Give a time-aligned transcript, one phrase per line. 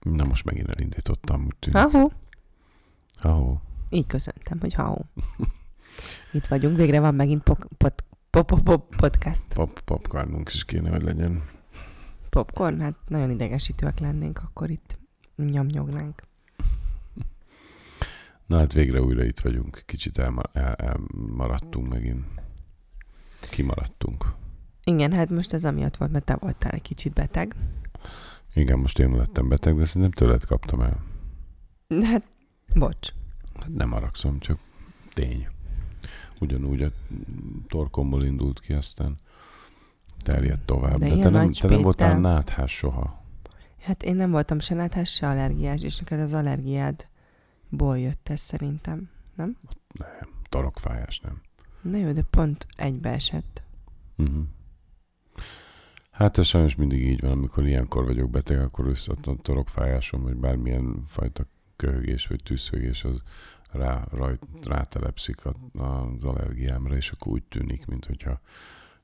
[0.00, 1.78] Na most megint elindítottam, úgy tűnik.
[1.78, 2.12] Ahó,
[3.20, 3.60] Ahó.
[3.90, 5.04] így köszöntem, hogy ahó.
[6.32, 9.44] Itt vagyunk, végre van megint pok, pot, pop, pop, pop, podcast.
[9.54, 11.42] Pop, popcornunk is kéne, hogy legyen.
[12.30, 14.98] Popcorn, hát nagyon idegesítőek lennénk, akkor itt
[15.36, 16.22] nyomnyognánk.
[18.46, 19.82] Na hát végre újra itt vagyunk.
[19.86, 22.24] Kicsit elma- el- elmaradtunk megint.
[23.50, 24.24] Kimaradtunk.
[24.84, 27.56] Igen, hát most ez amiatt volt, mert te voltál egy kicsit beteg.
[28.58, 31.04] Igen, most én lettem beteg, de szerintem tőled kaptam el.
[32.02, 32.22] Hát,
[32.74, 33.08] bocs.
[33.60, 34.58] Hát nem haragszom, csak
[35.14, 35.48] tény.
[36.40, 36.90] Ugyanúgy a
[37.68, 39.18] torkomból indult ki, aztán
[40.18, 40.98] terjedt tovább.
[40.98, 43.22] De De, te, nem, te nem voltál náthás soha.
[43.80, 49.10] Hát én nem voltam se náthás, se allergiás, és neked az allergiádból jött ez szerintem.
[49.36, 49.56] Nem,
[50.48, 51.40] torokfájás nem.
[51.82, 53.62] Na jó, de pont egybeesett.
[54.16, 54.44] Uh-huh.
[56.18, 61.02] Hát ez sajnos mindig így van, amikor ilyenkor vagyok beteg, akkor a torokfájásom, vagy bármilyen
[61.06, 63.22] fajta köhögés vagy tűzhögés az
[63.72, 68.40] rá, rajt, rátelepszik a, az allergiámra, és akkor úgy tűnik, mint hogyha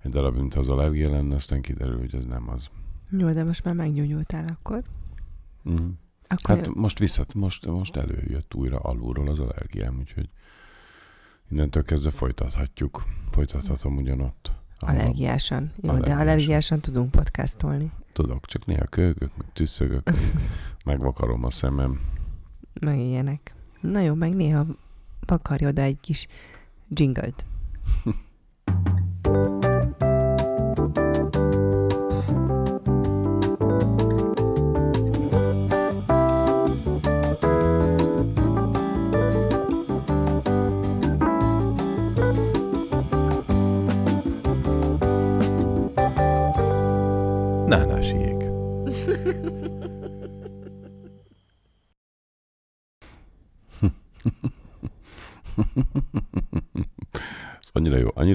[0.02, 2.68] egy darab, mint az allergia lenne, aztán kiderül, hogy ez nem az.
[3.10, 4.82] Jó, de most már meggyógyultál akkor.
[5.64, 5.90] Uh-huh.
[6.28, 10.28] Akkor Hát most visszat, most, most előjött újra alulról az allergiám, úgyhogy
[11.50, 13.04] innentől kezdve folytathatjuk.
[13.30, 14.52] Folytathatom ugyanott.
[14.84, 15.72] Ahol- allergiásan.
[15.76, 16.20] Jó, de allergiásan.
[16.20, 17.92] allergiásan tudunk podcastolni.
[18.12, 20.16] Tudok, csak néha köhögök, meg tüsszögök, meg
[20.84, 22.00] megvakarom a szemem.
[22.80, 23.54] Meg ilyenek.
[23.80, 24.66] Na jó, meg néha
[25.26, 26.26] vakarj oda egy kis
[26.88, 27.44] jinglet.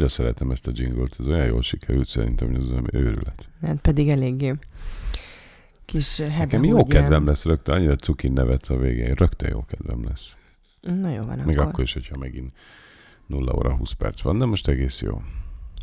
[0.09, 3.49] szeretem ezt a jinglet, ez olyan jól sikerült szerintem, hogy ez olyan őrület.
[3.61, 4.55] Hát pedig eléggé
[5.85, 10.03] kis hebe Nekem jó kedvem lesz rögtön, annyira cukin nevetsz a végén, rögtön jó kedvem
[10.03, 10.33] lesz.
[10.81, 11.69] Na jó van Még akkor.
[11.69, 12.53] akkor is, hogyha megint
[13.25, 15.21] 0 óra 20 perc van, de most egész jó.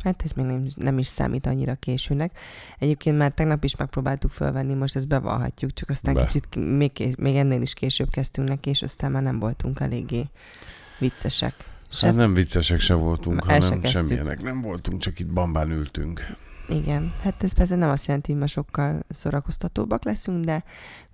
[0.03, 2.39] Hát ez még nem, nem is számít annyira későnek.
[2.79, 6.25] Egyébként már tegnap is megpróbáltuk fölvenni, most ezt bevallhatjuk, csak aztán Be.
[6.25, 10.29] kicsit még, még ennél is később kezdtünk neki, és aztán már nem voltunk eléggé
[10.99, 11.55] viccesek.
[11.89, 14.07] Se, Hát nem viccesek se voltunk, El se hanem kezdtük.
[14.07, 16.35] semmilyenek nem voltunk, csak itt bambán ültünk.
[16.69, 20.63] Igen, hát ez persze nem azt jelenti, hogy ma sokkal szórakoztatóbbak leszünk, de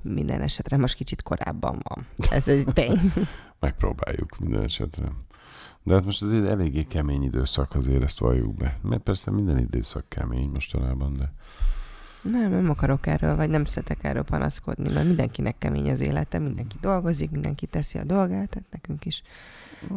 [0.02, 2.06] minden esetre most kicsit korábban van.
[2.32, 3.00] Ez egy tény.
[3.60, 5.12] Megpróbáljuk minden esetre.
[5.84, 8.80] De hát most azért eléggé kemény időszak, azért ezt valljuk be.
[8.82, 11.34] Mert persze minden időszak kemény mostanában, de
[12.22, 16.78] Nem, nem akarok erről, vagy nem szeretek erről panaszkodni, mert mindenkinek kemény az élete, mindenki
[16.82, 19.22] dolgozik, mindenki teszi a dolgát, tehát nekünk is.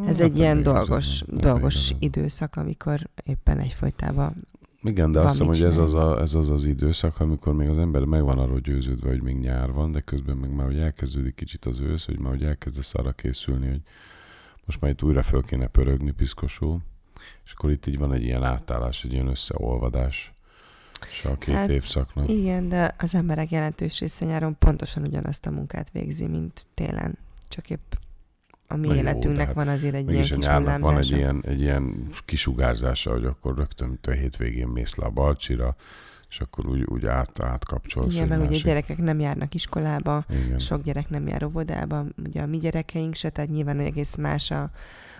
[0.05, 4.35] Ez Hát egy ilyen dolgos, ebben dolgos időszak, amikor éppen egyfolytában
[4.81, 7.69] Igen, de van azt hiszem, hogy ez az, a, ez az az időszak, amikor még
[7.69, 10.79] az ember meg van arról győződve, hogy még nyár van, de közben meg már hogy
[10.79, 13.81] elkezdődik kicsit az ősz, hogy már hogy elkezdesz arra készülni, hogy
[14.65, 16.79] most már itt újra föl kéne pörögni piszkosul,
[17.45, 20.31] és akkor itt így van egy ilyen átállás, egy ilyen összeolvadás
[21.11, 22.29] és a két Hát, évszaknak.
[22.29, 27.17] Igen, de az emberek jelentős része nyáron pontosan ugyanazt a munkát végzi, mint télen.
[27.47, 27.93] Csak épp
[28.67, 31.15] a mi Na jó, életünknek hát van azért egy ilyen kis nyárnak van egy hullámzása.
[31.15, 35.75] ilyen, egy ilyen kisugárzása, hogy akkor rögtön mint a hétvégén mész le a Balcsira,
[36.29, 38.65] és akkor úgy, úgy át, átkapcsolsz Igen, egy meg ugye másik.
[38.65, 40.59] gyerekek nem járnak iskolába, Igen.
[40.59, 44.61] sok gyerek nem jár óvodába, ugye a mi gyerekeink se, tehát nyilván egész más a,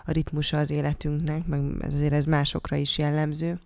[0.05, 3.59] a ritmusa az életünknek, meg azért ez másokra is jellemző.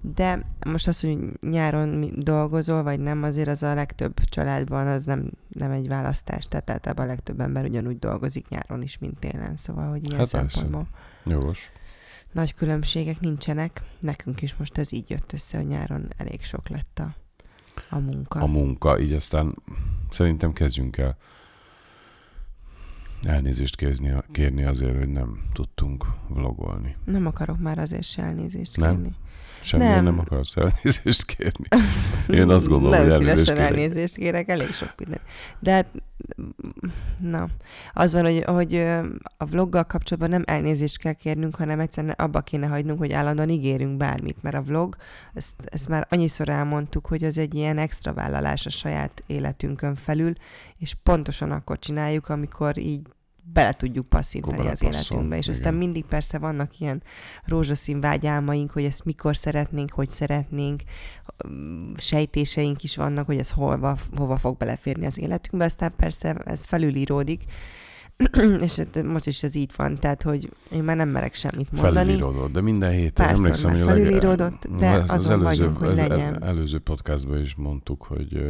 [0.00, 5.30] De most az, hogy nyáron dolgozol, vagy nem, azért az a legtöbb családban az nem,
[5.48, 6.46] nem egy választás.
[6.46, 9.56] Tehát általában a legtöbb ember ugyanúgy dolgozik nyáron is, mint télen.
[9.56, 10.86] Szóval, hogy ilyen Hát szempontból
[11.24, 11.70] Jogos.
[12.32, 13.82] nagy különbségek nincsenek.
[13.98, 17.14] Nekünk is most ez így jött össze, hogy nyáron elég sok lett a,
[17.90, 18.40] a munka.
[18.40, 19.54] A munka, így aztán
[20.10, 21.16] szerintem kezdjünk el
[23.22, 26.96] elnézést kérni, kérni azért, hogy nem tudtunk vlogolni.
[27.04, 28.90] Nem akarok már azért se elnézést Nem?
[28.94, 29.14] kérni.
[29.60, 30.14] Semmilyen nem, Nem.
[30.14, 31.66] nem akarsz elnézést kérni.
[32.28, 33.70] Én azt gondolom, Nem hogy elnézést szívesen kérek.
[33.70, 35.20] elnézést kérek, elég sok minden.
[35.58, 35.86] De hát,
[37.20, 37.48] na,
[37.92, 38.74] az van, hogy, hogy
[39.36, 43.96] a vloggal kapcsolatban nem elnézést kell kérnünk, hanem egyszerűen abba kéne hagynunk, hogy állandóan ígérünk
[43.96, 44.96] bármit, mert a vlog,
[45.34, 50.32] ezt, ezt már annyiszor elmondtuk, hogy az egy ilyen extra vállalás a saját életünkön felül,
[50.78, 53.06] és pontosan akkor csináljuk, amikor így
[53.52, 55.36] bele tudjuk passzintani az életünkbe.
[55.36, 55.56] És igen.
[55.56, 57.02] aztán mindig persze vannak ilyen
[57.44, 60.82] rózsaszín vágyálmaink, hogy ezt mikor szeretnénk, hogy szeretnénk,
[61.96, 67.44] sejtéseink is vannak, hogy ez hova, hova fog beleférni az életünkbe, aztán persze ez felülíródik,
[68.60, 71.94] és ez- most is ez így van, tehát, hogy én már nem merek semmit mondani.
[71.96, 75.76] Felülíródott, de minden héten Párszor emlékszem, hogy a leg- felülíródott, de az azon előző, vagyunk,
[75.76, 76.42] hogy az legyen.
[76.42, 78.42] előző podcastban is mondtuk, hogy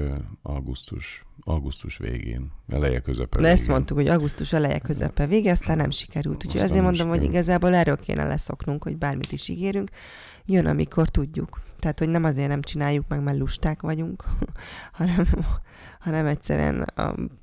[0.43, 3.57] augusztus, augusztus végén, eleje közepe De végén.
[3.59, 6.37] ezt mondtuk, hogy augusztus eleje közepe vége, aztán nem sikerült.
[6.45, 7.35] Úgyhogy Aztán azért mondom, hogy sikerült.
[7.35, 9.89] igazából erről kéne leszoknunk, hogy bármit is ígérünk,
[10.47, 11.61] jön, amikor tudjuk.
[11.79, 14.25] Tehát, hogy nem azért nem csináljuk meg, mert lusták vagyunk,
[14.99, 15.27] hanem,
[16.01, 16.93] hanem egyszerűen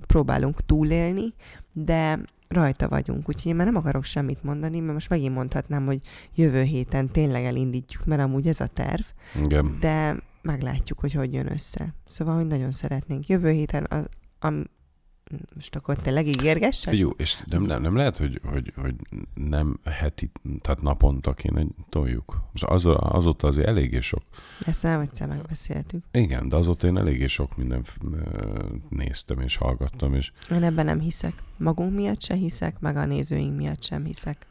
[0.07, 1.33] próbálunk túlélni,
[1.77, 3.29] de rajta vagyunk.
[3.29, 5.99] Úgyhogy én már nem akarok semmit mondani, mert most megint mondhatnám, hogy
[6.35, 9.03] jövő héten tényleg elindítjuk, mert amúgy ez a terv,
[9.43, 9.77] Igen.
[9.79, 11.93] de meglátjuk, hogy hogy jön össze.
[12.05, 13.27] Szóval, hogy nagyon szeretnénk.
[13.27, 14.63] Jövő héten, az, am,
[15.55, 16.93] most akkor tényleg ígérgessek?
[16.93, 18.95] Figyú, és nem, nem, nem lehet, hogy, hogy, hogy
[19.33, 20.31] nem heti,
[20.61, 22.41] tehát naponta kéne toljuk.
[22.51, 24.21] Most az, azóta azért eléggé sok.
[24.65, 26.03] Ezt már egyszer megbeszéltük.
[26.11, 27.93] Igen, de azóta én eléggé sok mindent
[28.89, 31.33] néztem és hallgattam, és Én ebben nem hiszek.
[31.57, 34.47] Magunk miatt se hiszek, meg a nézőink miatt sem hiszek.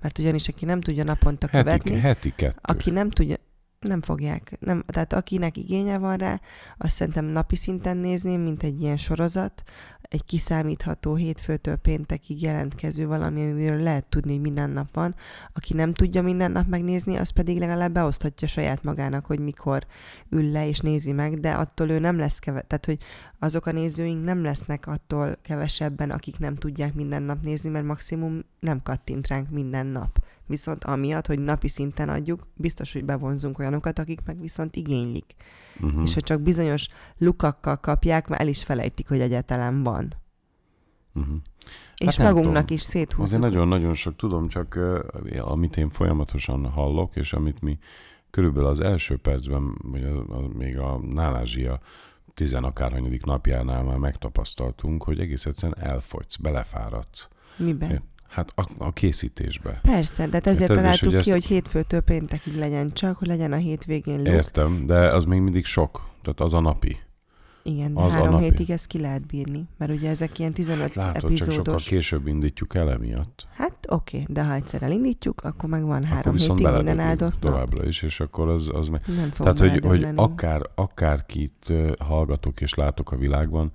[0.00, 2.58] Mert ugyanis, aki nem tudja naponta heti, követni, heti kettő.
[2.62, 3.36] aki nem tudja,
[3.80, 4.56] nem fogják.
[4.60, 6.40] Nem, tehát akinek igénye van rá,
[6.78, 9.62] azt szerintem napi szinten nézni, mint egy ilyen sorozat,
[10.10, 15.14] egy kiszámítható hétfőtől péntekig jelentkező valami, amiről lehet tudni, hogy minden nap van.
[15.52, 19.86] Aki nem tudja minden nap megnézni, az pedig legalább beoszthatja saját magának, hogy mikor
[20.28, 22.98] ül le és nézi meg, de attól ő nem lesz keve, tehát hogy
[23.38, 28.44] azok a nézőink nem lesznek attól kevesebben, akik nem tudják minden nap nézni, mert maximum
[28.60, 30.19] nem kattint ránk minden nap.
[30.50, 35.34] Viszont amiatt, hogy napi szinten adjuk, biztos, hogy bevonzunk olyanokat, akik meg viszont igénylik.
[35.80, 36.02] Uh-huh.
[36.02, 36.88] És hogy csak bizonyos
[37.18, 40.12] lukakkal kapják, mert el is felejtik, hogy egyáltalán van.
[41.14, 41.34] Uh-huh.
[41.96, 42.76] És nem magunknak tudom.
[42.76, 43.24] is széthúzzuk.
[43.24, 44.78] Azért nagyon-nagyon sok tudom, csak
[45.38, 47.78] amit én folyamatosan hallok, és amit mi
[48.30, 51.80] körülbelül az első percben, vagy a, a, még a Nálázsia
[52.34, 57.28] tizenakárhanyadik napjánál már megtapasztaltunk, hogy egész egyszerűen elfogysz, belefáradsz.
[57.56, 58.02] Miben?
[58.30, 59.78] Hát a, a készítésbe.
[59.82, 60.76] Persze, de hát ezért Érted?
[60.76, 64.26] És találtuk hogy ki, ezt- hogy hétfőtől péntekig legyen csak, hogy legyen a hétvégén luk.
[64.26, 66.08] Értem, de az még mindig sok.
[66.22, 66.96] Tehát az a napi.
[67.62, 71.20] Igen, de Az három hétig ezt ki lehet bírni, mert ugye ezek ilyen 15 Látod,
[71.20, 71.88] csak sokkal epizódos.
[71.88, 73.46] később indítjuk el emiatt.
[73.54, 77.40] Hát oké, de ha egyszer elindítjuk, akkor meg van három akkor viszont hétig minden áldott
[77.40, 79.02] továbbra is, és akkor az, az meg...
[79.16, 83.72] Nem Tehát, hogy, hogy akár, akárkit hallgatok és látok a világban,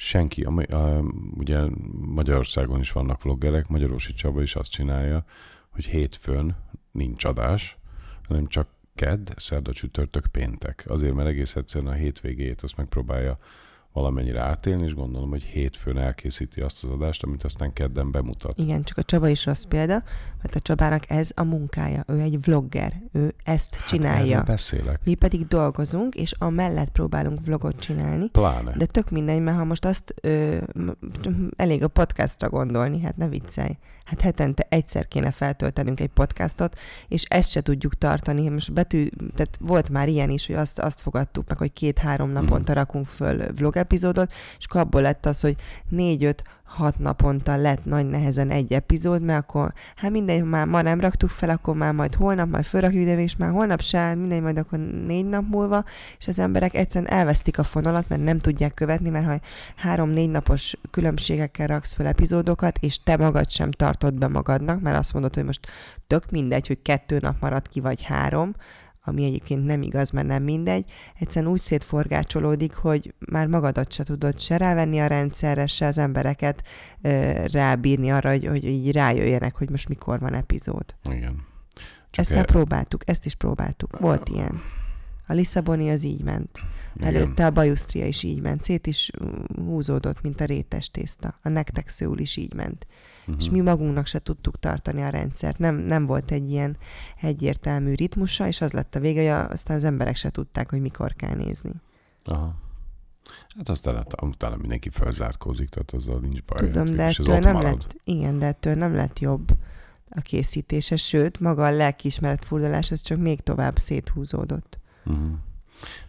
[0.00, 1.00] senki, a, a,
[1.36, 1.60] ugye
[2.00, 5.24] Magyarországon is vannak vloggerek, Magyarósi Csaba is azt csinálja,
[5.68, 6.56] hogy hétfőn
[6.92, 7.76] nincs adás,
[8.28, 10.84] hanem csak kedd, szerda, csütörtök, péntek.
[10.88, 13.38] Azért, mert egész egyszerűen a hétvégét azt megpróbálja
[13.98, 18.58] valamennyire átélni, és gondolom, hogy hétfőn elkészíti azt az adást, amit aztán kedden bemutat.
[18.58, 20.02] Igen, csak a Csaba is rossz példa,
[20.42, 22.04] mert a Csabának ez a munkája.
[22.06, 24.42] Ő egy vlogger, ő ezt Hát csinálja.
[24.42, 25.00] beszélek.
[25.04, 28.72] Mi pedig dolgozunk, és amellett próbálunk vlogot csinálni, Pláne.
[28.76, 30.56] de tök mindegy, mert ha most azt ö,
[31.56, 33.76] elég a podcastra gondolni, hát ne viccelj.
[34.04, 36.78] Hát hetente egyszer kéne feltöltenünk egy podcastot,
[37.08, 38.48] és ezt se tudjuk tartani.
[38.48, 42.72] Most betű, tehát volt már ilyen is, hogy azt, azt fogadtuk meg, hogy két-három naponta
[42.72, 45.56] rakunk föl vlog epizódot, és akkor abból lett az, hogy
[45.88, 51.00] négy-öt hat naponta lett nagy nehezen egy epizód, mert akkor, hát mindegy, már ma nem
[51.00, 54.58] raktuk fel, akkor már majd holnap, majd fölrakjuk, de és már holnap se, mindegy, majd
[54.58, 55.84] akkor négy nap múlva,
[56.18, 59.40] és az emberek egyszerűen elvesztik a fonalat, mert nem tudják követni, mert ha
[59.76, 65.12] három-négy napos különbségekkel raksz fel epizódokat, és te magad sem tartod be magadnak, mert azt
[65.12, 65.66] mondod, hogy most
[66.06, 68.54] tök mindegy, hogy kettő nap marad ki, vagy három,
[69.08, 70.84] ami egyébként nem igaz, mert nem mindegy,
[71.18, 76.62] egyszerűen úgy szétforgácsolódik, hogy már magadat se tudod se rávenni a rendszerre, se az embereket
[77.02, 80.94] ö, rábírni arra, hogy, hogy így rájöjjenek, hogy most mikor van epizód.
[81.10, 81.46] Igen.
[82.10, 83.98] Csak ezt e- már próbáltuk, ezt is próbáltuk.
[83.98, 84.60] Volt ilyen.
[85.28, 86.58] A Lisszaboni az így ment.
[86.96, 87.14] igen.
[87.14, 88.62] Előtte a Bajusztria is így ment.
[88.62, 89.10] Szét is
[89.56, 91.38] húzódott, mint a rétes tészta.
[91.42, 92.86] A nektek szőul is így ment.
[93.26, 93.36] Mhm.
[93.38, 95.58] És mi magunknak se tudtuk tartani a rendszert.
[95.58, 96.76] Nem, nem volt egy ilyen
[97.20, 101.14] egyértelmű ritmusa, és az lett a vége, hogy aztán az emberek se tudták, hogy mikor
[101.14, 101.72] kell nézni.
[102.24, 102.54] Aha.
[103.56, 106.58] Hát aztán utána mindenki felzárkózik, tehát azzal nincs baj.
[106.58, 107.70] Tudom, hát de ettől nem marad.
[107.70, 109.56] lett, igen, de ettől nem lett jobb
[110.10, 114.78] a készítése, sőt, maga a lelkiismeret furdalás, ez csak még tovább széthúzódott.
[115.08, 115.28] Uh-huh.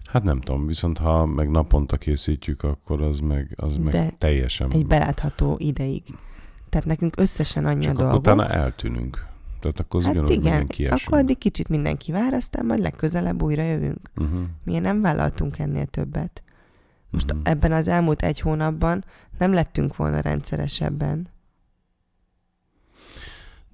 [0.05, 4.71] Hát nem tudom, viszont ha meg naponta készítjük, akkor az meg, az meg De teljesen...
[4.71, 6.03] Egy belátható ideig.
[6.69, 8.19] Tehát nekünk összesen annyi Csak a dolgunk.
[8.19, 9.27] utána eltűnünk.
[9.59, 11.01] Tehát akkor az Hát ugyanúgy igen, minden kiesünk.
[11.05, 14.09] akkor addig kicsit mindenki vár, aztán majd legközelebb újra jövünk.
[14.17, 14.39] Uh-huh.
[14.63, 16.43] Mi nem vállaltunk ennél többet.
[17.09, 17.49] Most uh-huh.
[17.49, 19.05] ebben az elmúlt egy hónapban
[19.37, 21.27] nem lettünk volna rendszeresebben.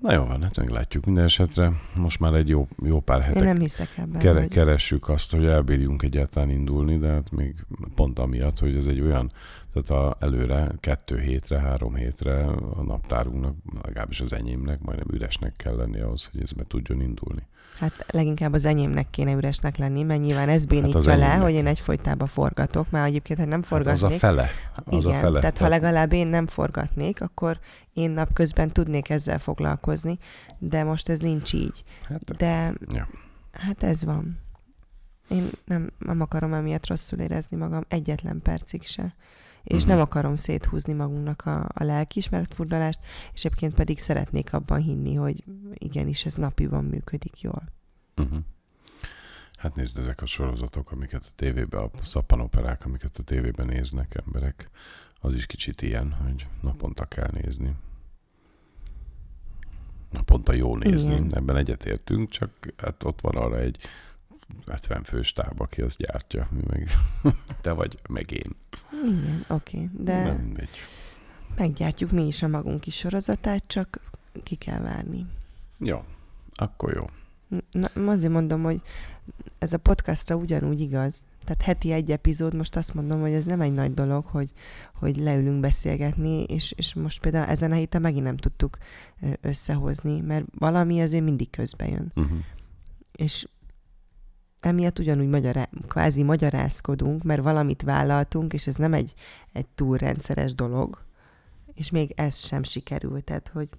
[0.06, 1.72] Na jó van, hát meglátjuk minden esetre.
[1.96, 4.20] Most már egy jó, jó pár Én hete nem hiszek ebben.
[4.20, 4.50] kere, hogy...
[4.50, 7.56] keressük azt, hogy elbírjunk egyáltalán indulni, de hát még
[7.96, 9.32] pont amiatt, hogy ez egy olyan,
[9.74, 12.46] tehát a, előre kettő hétre, három hétre
[12.76, 17.48] a naptárunknak, legalábbis az enyémnek majdnem üresnek kell lenni ahhoz, hogy ez be tudjon indulni.
[17.80, 21.42] Hát leginkább az enyémnek kéne üresnek lenni, mert nyilván ez bénítja Hát le, enyémnek.
[21.42, 24.48] hogy én egyfolytában forgatok, már egyébként, ha nem Hát az a forgatnék, fele.
[24.76, 25.40] Az igen, a fele.
[25.40, 27.60] tehát ha legalább én nem forgatnék, akkor
[27.94, 30.18] én napközben tudnék ezzel foglalkozni,
[30.60, 31.84] de most ez nincs így.
[32.08, 33.08] hát, De Ja.
[33.52, 34.40] hát ez van.
[35.30, 39.16] Én nem, nem akarom emiatt rosszul érezni magam egyetlen percig se.
[39.66, 39.92] És Mhm.
[39.92, 43.00] nem akarom széthúzni magunknak a, a lelkiismeretfurdalást,
[43.34, 45.44] és egyébként pedig szeretnék abban hinni, hogy
[45.74, 47.64] igenis ez napiban működik jól.
[48.18, 48.40] Uh-huh.
[49.58, 54.70] Hát nézd, ezek a sorozatok, amiket a tévében, a szappanoperák, amiket a tévében néznek emberek,
[55.20, 57.76] az is kicsit ilyen, hogy naponta kell nézni.
[60.12, 61.28] Naponta jó nézni, Igen.
[61.36, 63.78] ebben egyetértünk, csak hát ott van arra egy
[64.66, 66.90] 50 fős táb, aki azt gyártja, mi meg
[67.62, 68.56] te vagy, meg én.
[69.06, 69.90] Igen, oké, okay.
[69.94, 70.70] de Nem mindegy.
[71.56, 74.00] meggyártjuk mi is a magunk kis sorozatát, csak
[74.44, 75.26] ki kell várni.
[75.78, 76.04] Jó,
[76.54, 77.06] akkor jó.
[77.72, 78.82] Na, azért mondom, hogy
[79.60, 81.24] ez a podcastra ugyanúgy igaz.
[81.44, 84.52] Tehát heti egy epizód, most azt mondom, hogy ez nem egy nagy dolog, hogy,
[84.94, 88.78] hogy leülünk beszélgetni, és, és most például ezen a héten megint nem tudtuk
[89.42, 92.12] összehozni, mert valami azért mindig közbe jön.
[92.16, 92.38] Uh-huh.
[93.12, 93.48] És
[94.66, 99.14] emiatt ugyanúgy magyará, kvázi magyarázkodunk, mert valamit vállaltunk, és ez nem egy,
[99.52, 101.04] egy túl rendszeres dolog,
[101.74, 103.70] és még ez sem sikerült, tehát hogy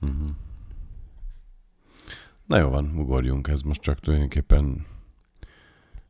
[0.00, 0.28] Uh-huh.
[2.46, 3.48] Na jó van, ugorjunk.
[3.48, 4.86] Ez most csak tulajdonképpen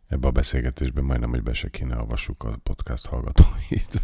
[0.08, 2.06] ebbe a beszélgetésben majdnem, hogy be se kéne a
[2.62, 4.00] podcast hallgatóit.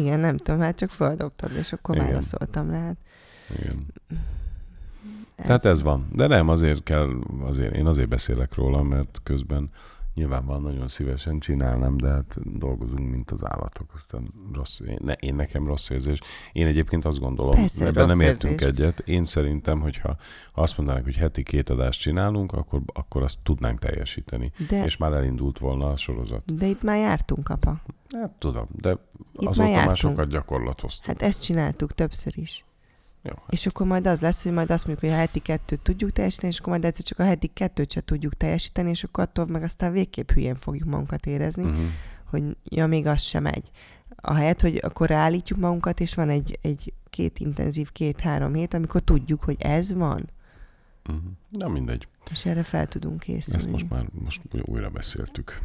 [0.00, 2.06] igen, nem tudom, hát csak feldobtad, és akkor Igen.
[2.06, 2.80] válaszoltam rá.
[2.86, 2.96] Hát
[5.42, 6.08] Tehát ez van.
[6.12, 7.10] De nem, azért kell,
[7.42, 9.70] azért, én azért beszélek róla, mert közben
[10.14, 13.90] nyilván van nagyon szívesen csinálnám, de hát dolgozunk, mint az állatok.
[13.94, 14.22] Aztán
[14.52, 16.18] rossz, én, ne, én nekem rossz érzés.
[16.52, 18.68] Én egyébként azt gondolom, Persze, ebben nem értünk érzés.
[18.68, 18.98] egyet.
[19.00, 20.16] Én szerintem, hogyha
[20.54, 24.52] azt mondanák, hogy heti két adást csinálunk, akkor, akkor azt tudnánk teljesíteni.
[24.68, 26.54] De, És már elindult volna a sorozat.
[26.56, 27.80] de itt már jártunk, apa.
[28.20, 28.90] Hát tudom, de
[29.32, 29.96] Itt azóta már már jártunk.
[29.96, 31.06] sokat gyakorlatoztunk.
[31.18, 32.64] Hát ezt csináltuk többször is.
[33.22, 36.10] Jó, És akkor majd az lesz, hogy majd azt mondjuk, hogy a heti kettőt tudjuk
[36.10, 39.46] teljesíteni, és akkor majd egyszer csak a heti kettőt se tudjuk teljesíteni, és akkor attól
[39.46, 41.84] meg aztán végképp hülyén fogjuk magunkat érezni, uh-huh.
[42.24, 43.70] hogy ja, még az sem megy.
[44.16, 49.42] Ahelyett, hogy akkor ráállítjuk magunkat, és van egy, egy két intenzív, két-három hét, amikor tudjuk,
[49.42, 50.30] hogy ez van,
[51.08, 51.24] Uh-huh.
[51.48, 52.08] Na mindegy.
[52.30, 53.58] és erre fel tudunk készülni.
[53.58, 55.60] Ezt most már most újra beszéltük.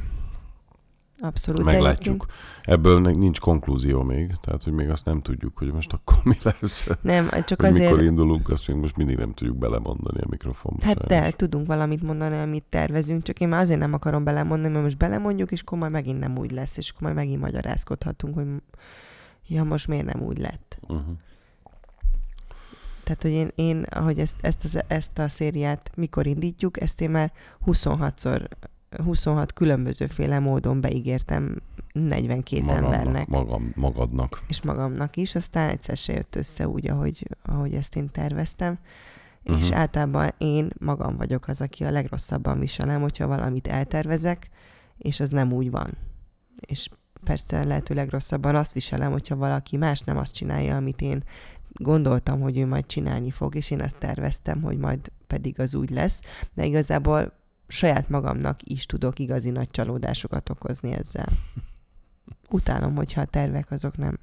[1.19, 1.63] Abszolút.
[1.63, 2.25] Meglátjuk.
[2.63, 6.37] Ebből még nincs konklúzió még, tehát hogy még azt nem tudjuk, hogy most akkor mi
[6.41, 6.87] lesz.
[7.01, 7.89] Nem, csak Hogy azért...
[7.89, 10.85] mikor indulunk, azt még most mindig nem tudjuk belemondani a mikrofonba.
[10.85, 14.83] Hát de, tudunk valamit mondani, amit tervezünk, csak én már azért nem akarom belemondani, mert
[14.83, 18.47] most belemondjuk, és akkor majd megint nem úgy lesz, és akkor majd megint magyarázkodhatunk, hogy
[19.47, 20.79] ja, most miért nem úgy lett.
[20.81, 21.15] Uh-huh.
[23.03, 27.09] Tehát, hogy én, én ahogy ezt, ezt, az, ezt a szériát mikor indítjuk, ezt én
[27.09, 27.31] már
[27.65, 28.47] 26-szor,
[29.03, 31.55] 26 különbözőféle módon beígértem
[31.93, 34.43] 42 Magamnak, embernek, magam, magadnak.
[34.47, 38.79] és magamnak is, aztán egyszer se jött össze úgy, ahogy, ahogy ezt én terveztem.
[39.43, 39.61] Uh-huh.
[39.61, 39.77] És Mhm.
[39.77, 44.49] általában én magam vagyok az, aki a legrosszabban viselem, hogyha valamit eltervezek,
[44.97, 45.89] és az nem úgy van.
[46.59, 46.89] És
[47.23, 51.23] persze lehetőleg rosszabban azt viselem, hogyha valaki más nem azt csinálja, amit én
[51.73, 55.89] gondoltam, hogy ő majd csinálni fog, és én azt terveztem, hogy majd pedig az úgy
[55.89, 56.21] lesz,
[56.53, 57.33] de igazából
[57.67, 61.27] saját magamnak is tudok igazi nagy csalódásokat okozni ezzel.
[62.49, 64.19] Utálom, hogyha a tervek azok nem,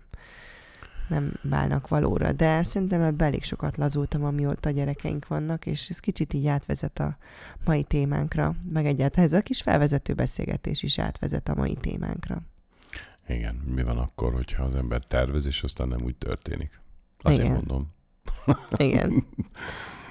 [1.08, 6.32] nem válnak valóra, de szerintem ebben elég sokat lazultam, amióta gyerekeink vannak, és ez kicsit
[6.32, 7.16] így átvezet a
[7.64, 12.42] mai témánkra, meg egyáltalán ez a kis felvezető beszélgetés is átvezet a mai témánkra.
[13.28, 16.80] Igen, mi van akkor, hogyha az ember tervez, és aztán nem úgy történik?
[17.22, 17.56] Azt én Igen.
[17.56, 17.92] mondom.
[18.76, 19.12] Igen.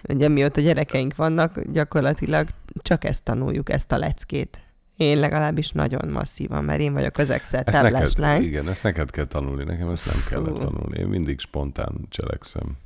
[0.10, 2.48] Ugye mióta gyerekeink vannak, gyakorlatilag
[2.82, 4.60] csak ezt tanuljuk, ezt a leckét.
[4.98, 8.42] Én legalábbis nagyon masszívan, mert én vagyok az Excel táblás neked, lány.
[8.44, 11.00] igen, ezt neked kell tanulni, nekem ezt nem kellett tanulni.
[11.00, 12.78] Én mindig spontán cselekszem.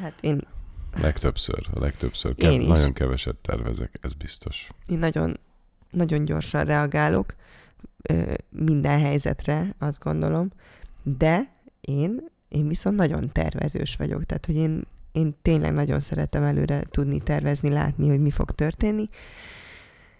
[0.00, 0.46] Hát én,
[1.00, 2.34] Legtöbbször, a legtöbbször.
[2.36, 2.68] Én Kev- is.
[2.68, 4.68] nagyon keveset tervezek, ez biztos.
[4.86, 5.38] én nagyon,
[5.90, 7.34] nagyon gyorsan reagálok
[8.48, 10.50] minden helyzetre, azt gondolom,
[11.02, 16.82] de én, én viszont nagyon tervezős vagyok, tehát hogy én, én tényleg nagyon szeretem előre
[16.90, 19.08] tudni tervezni, látni, hogy mi fog történni,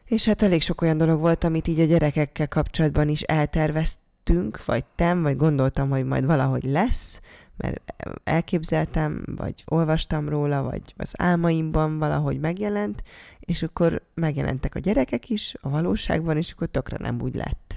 [0.04, 4.84] és hát elég sok olyan dolog volt, amit így a gyerekekkel kapcsolatban is elterveztünk, vagy
[4.94, 7.20] tem, vagy gondoltam, hogy majd valahogy lesz,
[7.56, 7.94] mert
[8.24, 13.02] elképzeltem, vagy olvastam róla, vagy az álmaimban valahogy megjelent,
[13.40, 17.69] és akkor megjelentek a gyerekek is a valóságban, és akkor tökre nem úgy lett.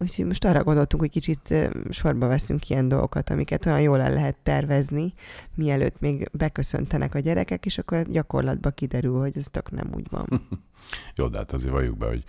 [0.00, 1.54] Úgyhogy most arra gondoltunk, hogy kicsit
[1.90, 5.14] sorba veszünk ilyen dolgokat, amiket olyan jól el lehet tervezni,
[5.54, 10.26] mielőtt még beköszöntenek a gyerekek, és akkor gyakorlatban kiderül, hogy ez tök nem úgy van.
[11.16, 12.24] Jó, de hát azért valljuk be, hogy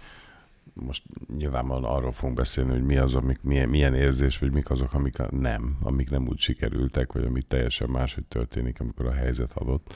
[0.74, 1.03] most
[1.38, 5.17] nyilvánvalóan arról fogunk beszélni, hogy mi az, amik, milyen, milyen érzés, vagy mik azok, amik
[5.29, 9.95] nem, amik nem úgy sikerültek, vagy amik teljesen máshogy történik, amikor a helyzet adott.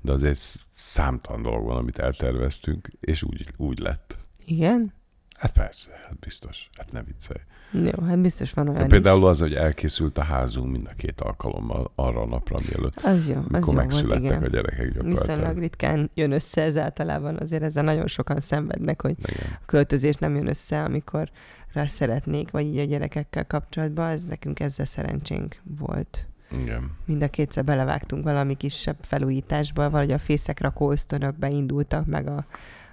[0.00, 0.40] De azért
[0.72, 4.18] számtalan dolog van, amit elterveztünk, és úgy, úgy lett.
[4.44, 4.92] Igen?
[5.40, 6.70] Hát persze, hát biztos.
[6.76, 7.40] Hát ne viccelj.
[7.72, 9.28] Jó, hát biztos van olyan hát Például is.
[9.28, 12.96] az, hogy elkészült a házunk mind a két alkalommal arra a napra, mielőtt.
[12.96, 14.42] Az jó, az jó megszülettek volt, igen.
[14.42, 15.18] a gyerekek gyakorlatilag.
[15.18, 19.52] Viszonylag ritkán jön össze ez általában, azért ezzel nagyon sokan szenvednek, hogy igen.
[19.52, 21.30] a költözés nem jön össze, amikor
[21.72, 26.26] rá szeretnék, vagy így a gyerekekkel kapcsolatban, ez nekünk ezzel szerencsénk volt.
[26.58, 26.90] Igen.
[27.04, 32.46] Mind a kétszer belevágtunk valami kisebb felújításba, vagy a fészek rakó ösztönökbe indultak meg a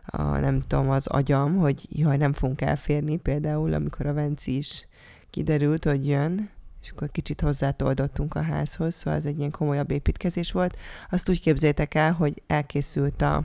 [0.09, 4.87] a, nem tudom, az agyam, hogy jaj, nem fogunk elférni, például amikor a Venci is
[5.29, 6.49] kiderült, hogy jön,
[6.81, 10.77] és akkor kicsit hozzátoldottunk a házhoz, szóval ez egy ilyen komolyabb építkezés volt.
[11.09, 13.43] Azt úgy képzétek el, hogy elkészült a,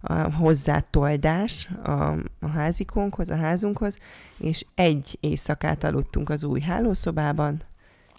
[0.00, 1.90] a hozzátoldás a,
[2.40, 3.98] a házikónkhoz, a házunkhoz,
[4.38, 7.60] és egy éjszakát aludtunk az új hálószobában,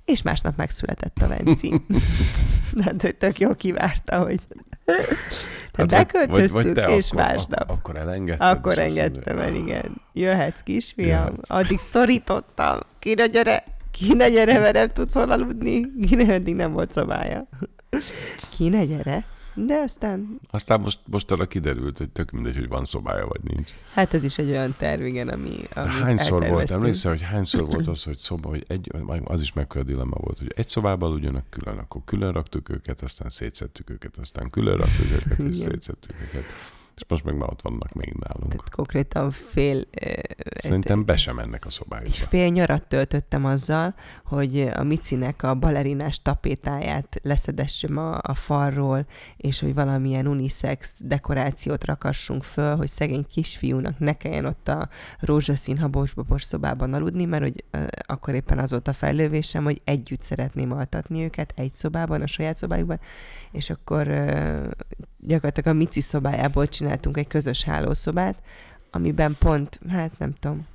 [0.05, 1.81] és másnap megszületett a Venci.
[2.73, 4.39] De hát, tök jó kivárta, hogy
[5.77, 7.69] hát beköltöztük, vagy, vagy és akkor, másnap.
[7.69, 8.49] Akkor elengedtem.
[8.49, 10.01] Akkor engedtem el, igen.
[10.13, 11.09] Jöhetsz, kisfiam.
[11.09, 11.49] Jöhetsz.
[11.49, 12.79] Addig szorítottam.
[12.99, 15.81] Ki ne gyere, ki ne gyere, mert nem tudsz hol aludni.
[16.07, 17.47] Ki ne, eddig nem volt szobája.
[18.49, 19.25] Ki ne gyere.
[19.53, 20.39] De aztán...
[20.51, 23.71] Aztán most, most arra kiderült, hogy tök mindegy, hogy van szobája, vagy nincs.
[23.93, 28.03] Hát ez is egy olyan terv, igen, ami, Hányszor volt, emlékszel, hogy hányszor volt az,
[28.03, 28.91] hogy szoba, hogy egy,
[29.23, 33.29] az is mekkora dilemma volt, hogy egy szobában aludjanak külön, akkor külön raktuk őket, aztán
[33.29, 36.43] szétszettük őket, aztán külön raktuk őket, és szétszettük őket.
[36.95, 38.49] És most meg már ott vannak még nálunk.
[38.49, 39.81] Tehát konkrétan fél...
[40.55, 42.11] Szerintem be sem mennek a szobájukba.
[42.11, 43.95] Fél nyarat töltöttem azzal,
[44.25, 49.05] hogy a Micinek a balerinás tapétáját leszedessem a, a falról,
[49.37, 55.77] és hogy valamilyen unisex dekorációt rakassunk föl, hogy szegény kisfiúnak ne kelljen ott a rózsaszín
[55.77, 57.63] habos szobában aludni, mert hogy
[58.05, 62.57] akkor éppen az volt a fejlővésem, hogy együtt szeretném altatni őket egy szobában, a saját
[62.57, 62.99] szobájukban,
[63.51, 64.07] és akkor
[65.17, 68.41] gyakorlatilag a Mici szobájából csináltunk egy közös hálószobát,
[68.91, 70.67] amiben pont, hát nem tudom,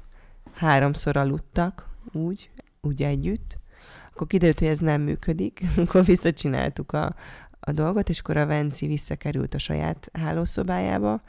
[0.52, 3.58] háromszor aludtak úgy, úgy együtt.
[4.12, 7.14] Akkor kiderült, hogy ez nem működik, akkor visszacsináltuk a,
[7.60, 11.22] a dolgot, és akkor a Venci visszakerült a saját hálószobájába,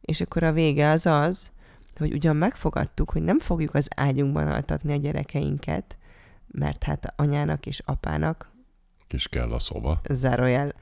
[0.00, 1.50] és akkor a vége az az,
[1.96, 5.96] hogy ugyan megfogadtuk, hogy nem fogjuk az ágyunkban altatni a gyerekeinket,
[6.46, 8.54] mert hát anyának és apának
[9.08, 10.00] és kell a szoba.
[10.10, 10.72] Zárójel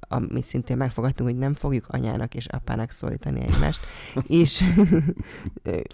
[0.00, 3.80] amit szintén megfogadtunk, hogy nem fogjuk anyának és apának szólítani egymást,
[4.26, 4.64] és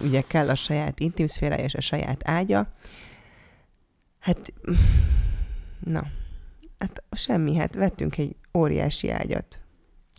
[0.01, 2.69] ugye kell a saját intim szférája és a saját ágya.
[4.19, 4.53] Hát,
[5.85, 6.07] na,
[6.79, 9.61] hát semmi, hát vettünk egy óriási ágyat.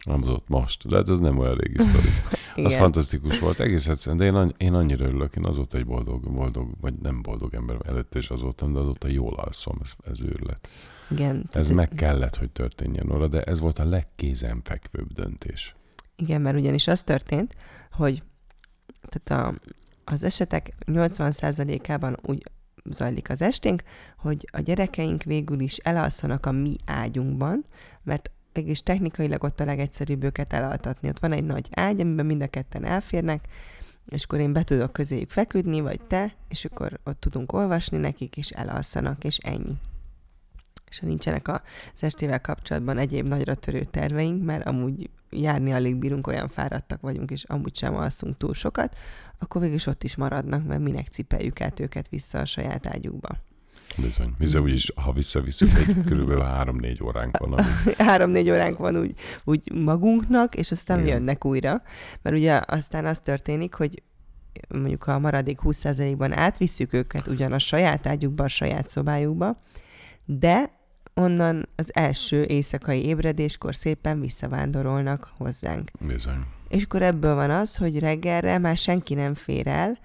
[0.06, 2.10] Nem az ott most, de hát ez nem olyan régi sztori.
[2.66, 6.34] az fantasztikus volt, egész egyszerűen, de én, annyi, én annyira örülök, én azóta egy boldog,
[6.34, 10.22] boldog, vagy nem boldog ember előtte is az voltam, de azóta jól alszom, ez, ez
[10.22, 10.70] őrület.
[11.10, 11.50] Igen.
[11.52, 15.76] Ez meg kellett, hogy történjen óra, de ez volt a legkézenfekvőbb döntés.
[16.16, 17.56] Igen, mert ugyanis az történt,
[17.92, 18.24] hogy
[19.10, 19.60] tehát a,
[20.04, 22.44] az esetek 80%-ában úgy
[22.90, 23.84] zajlik az esténk,
[24.18, 27.66] hogy a gyerekeink végül is elalszanak a mi ágyunkban,
[28.04, 31.08] mert mégis technikailag ott a legegyszerűbb őket elaltatni.
[31.10, 33.48] Ott van egy nagy ágy, amiben mind a ketten elférnek,
[34.06, 38.38] és akkor én be tudok közéjük feküdni, vagy te, és akkor ott tudunk olvasni nekik,
[38.38, 39.78] és elalszanak, és ennyi
[40.90, 41.60] és ha nincsenek az
[42.00, 47.44] estével kapcsolatban egyéb nagyra törő terveink, mert amúgy járni alig bírunk, olyan fáradtak vagyunk, és
[47.44, 48.96] amúgy sem alszunk túl sokat,
[49.40, 53.30] akkor végül is ott is maradnak, mert minek cipeljük át őket vissza a saját ágyukba.
[53.98, 54.34] Bizony.
[54.38, 57.66] Bizony, úgyis, ha visszaviszünk, egy körülbelül három-négy óránk van.
[57.98, 61.18] három-négy óránk van úgy, úgy magunknak, és aztán Igen.
[61.18, 61.82] jönnek újra.
[62.22, 64.04] Mert ugye aztán az történik, hogy
[64.68, 69.62] mondjuk a maradék 20%-ban átvisszük őket ugyan a saját ágyukba, a saját szobájukba,
[70.26, 70.77] de
[71.18, 75.92] onnan az első éjszakai ébredéskor szépen visszavándorolnak hozzánk.
[76.00, 76.46] Bizony.
[76.70, 79.98] És akkor ebből van az, hogy reggelre már senki nem fér el,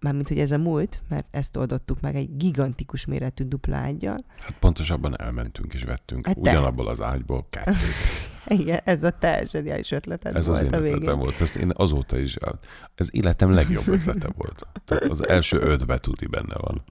[0.00, 4.24] mármint, hogy ez a múlt, mert ezt oldottuk meg egy gigantikus méretű dupla ágyjal.
[4.38, 7.74] Hát pontosabban elmentünk és vettünk hát ugyanabból az ágyból kettőt.
[8.46, 10.94] Igen, ez a te zseniális ötleted ez volt az én a végén.
[10.96, 11.40] ötletem volt.
[11.40, 12.36] Ezt én azóta is,
[12.94, 14.66] ez életem legjobb ötlete volt.
[14.84, 16.84] Tehát az első öt betűti benne van.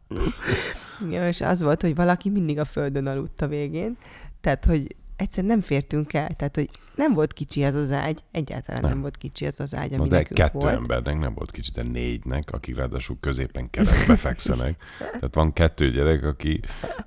[1.07, 3.97] Igen, és az volt, hogy valaki mindig a földön aludt a végén,
[4.41, 8.81] tehát, hogy egyszerűen nem fértünk el, tehát, hogy nem volt kicsi az az ágy, egyáltalán
[8.81, 10.73] nem, nem volt kicsi az az ágy, ami Na, de nekünk kettő volt.
[10.73, 14.83] embernek nem volt kicsi, de négynek, akik ráadásul középen keresztbe fekszenek.
[14.99, 16.59] Tehát van kettő gyerek, aki,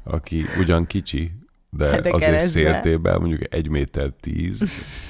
[0.02, 1.32] aki ugyan kicsi,
[1.70, 2.61] de, Hát de azért keresztbe.
[2.61, 4.64] széltében mondjuk egy méter tíz,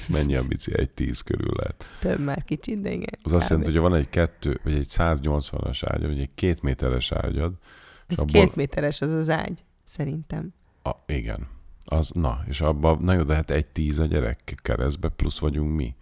[0.09, 0.71] mennyi a bici?
[0.79, 1.85] Egy tíz körül lehet.
[1.99, 3.19] Több már kicsi, de igen.
[3.23, 6.61] Az azt jelenti, hogy ha van egy kettő, vagy egy 180-as ágyad, vagy egy két
[6.61, 7.53] méteres ágyad,
[8.07, 10.53] Ez abból- két méteres az az ágy, szerintem.
[10.83, 11.47] a, igen,
[11.85, 15.75] az, na, és abban, na jó, de hát egy tíz a gyerek keresztbe, plusz vagyunk
[15.75, 15.95] mi.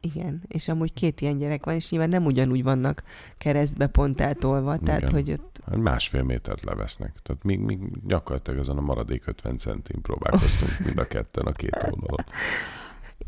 [0.00, 3.02] Igen, és amúgy két ilyen gyerek van, és nyilván nem ugyanúgy vannak
[3.38, 5.12] keresztbe pont eltolva, tehát Igen.
[5.12, 7.12] hogy ott Hát másfél métert levesznek.
[7.22, 11.76] Tehát még, még gyakorlatilag azon a maradék 50 centin próbálkoztunk mind a ketten a két
[11.90, 12.24] oldalon.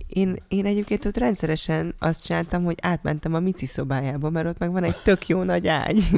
[0.06, 4.72] én, én egyébként ott rendszeresen azt csináltam, hogy átmentem a Mici szobájába, mert ott meg
[4.72, 6.08] van egy tök jó nagy ágy.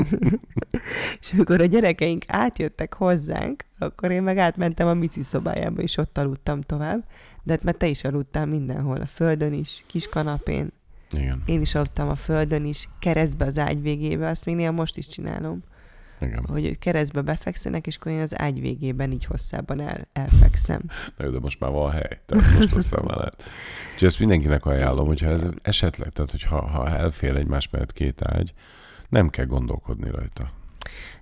[1.21, 6.19] és amikor a gyerekeink átjöttek hozzánk, akkor én meg átmentem a Mici szobájába, és ott
[6.19, 7.05] aludtam tovább.
[7.44, 10.72] De hát mert te is aludtál mindenhol, a földön is, kis kanapén.
[11.11, 14.96] Igen, Én is aludtam a földön is, keresztbe az ágy végébe, azt még néha most
[14.96, 15.62] is csinálom.
[16.20, 16.44] igen.
[16.46, 20.80] hogy keresztbe befekszenek, és akkor én az ágy végében így hosszában el, elfekszem.
[21.16, 23.42] Na jó, de most már van hely, tehát most aztán már lehet.
[23.92, 28.52] Úgyhogy ezt mindenkinek ajánlom, hogyha ez esetleg, tehát hogyha ha elfér egymás mellett két ágy,
[29.09, 30.52] nem kell gondolkodni rajta.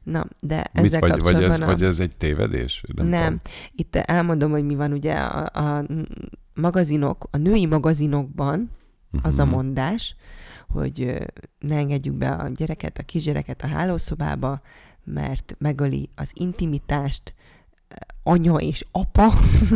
[0.02, 1.64] Na, de Mit, ezzel vagy, vagy, kapcsolatban ez, a...
[1.64, 2.82] vagy ez egy tévedés?
[2.94, 3.40] Nem, nem.
[3.74, 5.86] itt elmondom, hogy mi van ugye a, a
[6.54, 8.70] magazinok, a női magazinokban
[9.10, 9.26] tudom.
[9.26, 9.54] az a Mhm.
[9.54, 10.16] mondás,
[10.68, 11.22] hogy
[11.58, 14.60] ne engedjük be a gyereket, a kisgyereket a hálószobába,
[15.04, 17.34] mert megöli az intimitást,
[18.22, 19.32] anya és apa,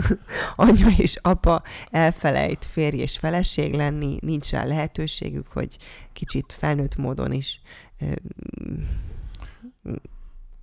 [0.67, 5.77] anya és apa elfelejt férj és feleség lenni, nincs rá lehetőségük, hogy
[6.13, 7.61] kicsit felnőtt módon is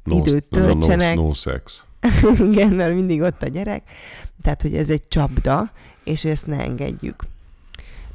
[0.04, 1.16] no, időt töltsenek.
[1.16, 1.86] No, no sex.
[2.52, 3.90] Igen, mert mindig ott a gyerek.
[4.42, 5.72] Tehát, hogy ez egy csapda,
[6.04, 7.26] és ezt ne engedjük.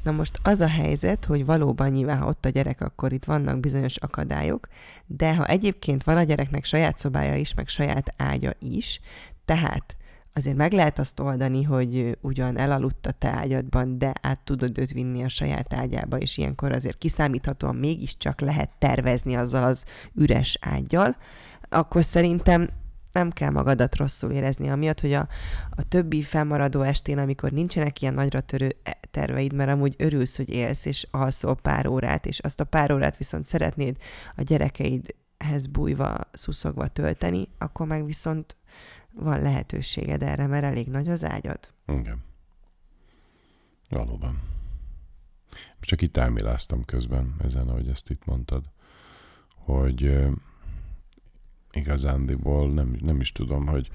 [0.02, 3.60] Na most az a helyzet, hogy valóban nyilván, ha ott a gyerek, akkor itt vannak
[3.60, 4.68] bizonyos akadályok,
[5.06, 9.00] de ha egyébként van a gyereknek saját szobája is, meg saját ágya is,
[9.44, 9.96] tehát
[10.38, 14.92] azért meg lehet azt oldani, hogy ugyan elaludt a te ágyadban, de át tudod őt
[14.92, 21.16] vinni a saját ágyába, és ilyenkor azért kiszámíthatóan mégiscsak lehet tervezni azzal az üres ágyjal,
[21.68, 22.68] akkor szerintem
[23.12, 25.28] nem kell magadat rosszul érezni, amiatt, hogy a,
[25.70, 30.50] a többi fennmaradó estén, amikor nincsenek ilyen nagyra törő e- terveid, mert amúgy örülsz, hogy
[30.50, 33.96] élsz, és alszol pár órát, és azt a pár órát viszont szeretnéd
[34.36, 38.56] a gyerekeidhez bújva, szuszogva tölteni, akkor meg viszont
[39.12, 41.72] van lehetőséged erre, mert elég nagy az ágyad.
[41.86, 42.22] Igen.
[43.88, 44.42] Valóban.
[45.50, 48.64] Most csak itt elméláztam közben ezen, ahogy ezt itt mondtad,
[49.54, 50.30] hogy ö,
[51.70, 53.90] igazándiból nem, nem is tudom, hogy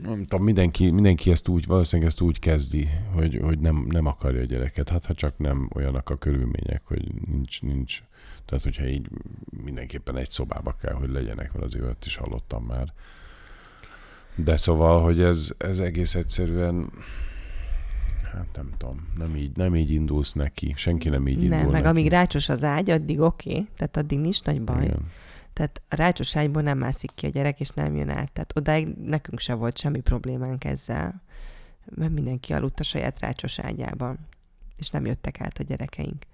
[0.00, 4.40] nem tudom, mindenki, mindenki ezt úgy, valószínűleg ezt úgy kezdi, hogy, hogy nem, nem akarja
[4.40, 4.88] a gyereket.
[4.88, 8.02] Hát ha csak nem olyanak a körülmények, hogy nincs, nincs,
[8.46, 9.08] tehát hogyha így
[9.62, 12.92] mindenképpen egy szobába kell, hogy legyenek, mert azért olyat is hallottam már.
[14.34, 16.90] De szóval, hogy ez, ez egész egyszerűen,
[18.32, 21.82] hát nem tudom, nem így, nem így indulsz neki, senki nem így indul Nem, meg
[21.82, 21.86] neki.
[21.86, 24.84] amíg rácsos az ágy, addig oké, okay, tehát addig nincs nagy baj.
[24.84, 25.10] Igen.
[25.52, 28.32] Tehát a rácsos ágyból nem mászik ki a gyerek, és nem jön át.
[28.32, 31.22] Tehát odáig nekünk se volt semmi problémánk ezzel,
[31.94, 34.18] mert mindenki aludt a saját rácsos ágyában,
[34.76, 36.24] és nem jöttek át a gyerekeink.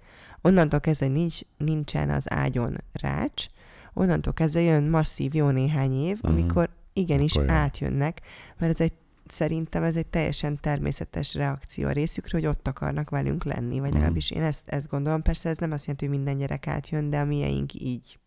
[0.45, 3.45] Onnantól kezdve nincs, nincsen az ágyon rács,
[3.93, 6.31] onnantól kezdve jön masszív jó néhány év, Mhm.
[6.31, 7.55] amikor igenis Akkor jön.
[7.55, 8.21] átjönnek,
[8.57, 8.93] mert ez egy
[9.27, 13.93] szerintem ez egy teljesen természetes reakció a részükről, hogy ott akarnak velünk lenni, vagy Mhm.
[13.93, 15.21] legalábbis én ezt, ezt gondolom.
[15.21, 18.17] Persze ez nem azt jelenti, hogy minden gyerek átjön, de a mieink így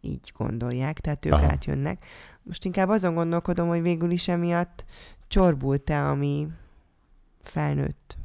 [0.00, 1.32] így gondolják, tehát ők.
[1.32, 1.44] Aha.
[1.50, 2.04] átjönnek.
[2.42, 4.84] Most inkább azon gondolkodom, hogy végül is emiatt
[5.28, 6.48] csorbult-e a mi
[7.42, 8.16] felnőtt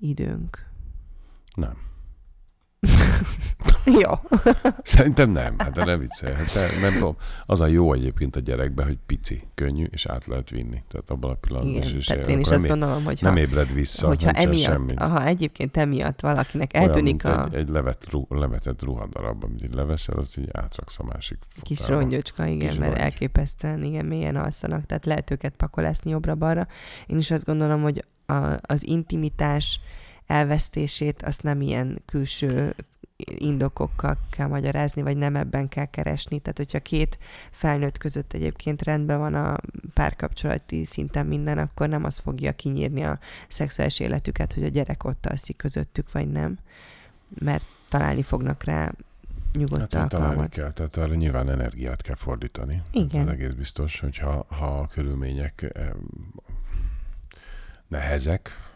[0.00, 0.66] időnk.
[1.58, 1.76] Nem.
[4.02, 4.10] Jó.
[4.82, 6.34] Szerintem nem, hát de nem viccelj.
[6.34, 7.16] Hát de, nem tudom.
[7.46, 10.82] Az a jó egyébként a gyerekben, hogy pici, könnyű, és át lehet vinni.
[10.88, 12.06] Tehát abban a pillanatban Igen, is.
[12.06, 14.98] tehát akkor én is azt gondolom, hogy nem ébred vissza, hogyha emiatt, semmit.
[14.98, 19.62] ha egyébként emiatt valakinek Olyan, eltűnik mint a egy, egy levet, ru, levetett ruhadarab, amit
[19.62, 22.00] így leveszel, azt így átraksz a másik kis fotelba.
[22.00, 23.02] rongyocska, igen, Kis mert rongy.
[23.02, 26.66] elképesztően igen, mélyen alszanak, tehát lehet őket pakolászni jobbra-balra.
[27.06, 29.80] Én is azt gondolom, hogy a, az intimitás
[30.28, 32.74] elvesztését azt nem ilyen külső
[33.16, 36.38] indokokkal kell magyarázni, vagy nem ebben kell keresni.
[36.38, 37.18] Tehát, hogyha két
[37.50, 39.56] felnőtt között egyébként rendben van a
[39.94, 45.26] párkapcsolati szinten minden, akkor nem az fogja kinyírni a szexuális életüket, hogy a gyerek ott
[45.26, 46.58] alszik közöttük, vagy nem.
[47.38, 48.92] Mert találni fognak rá
[49.52, 50.50] nyugodt Hát alkalmat.
[50.50, 52.82] kell, tehát arra nyilván energiát kell fordítani.
[52.92, 53.28] Igen.
[53.28, 56.08] Ez egész biztos, hogyha ha a körülmények em,
[57.88, 58.67] nehezek,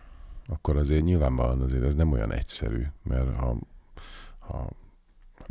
[0.52, 3.56] akkor azért nyilvánvalóan azért ez nem olyan egyszerű, mert ha,
[4.38, 4.66] ha nem,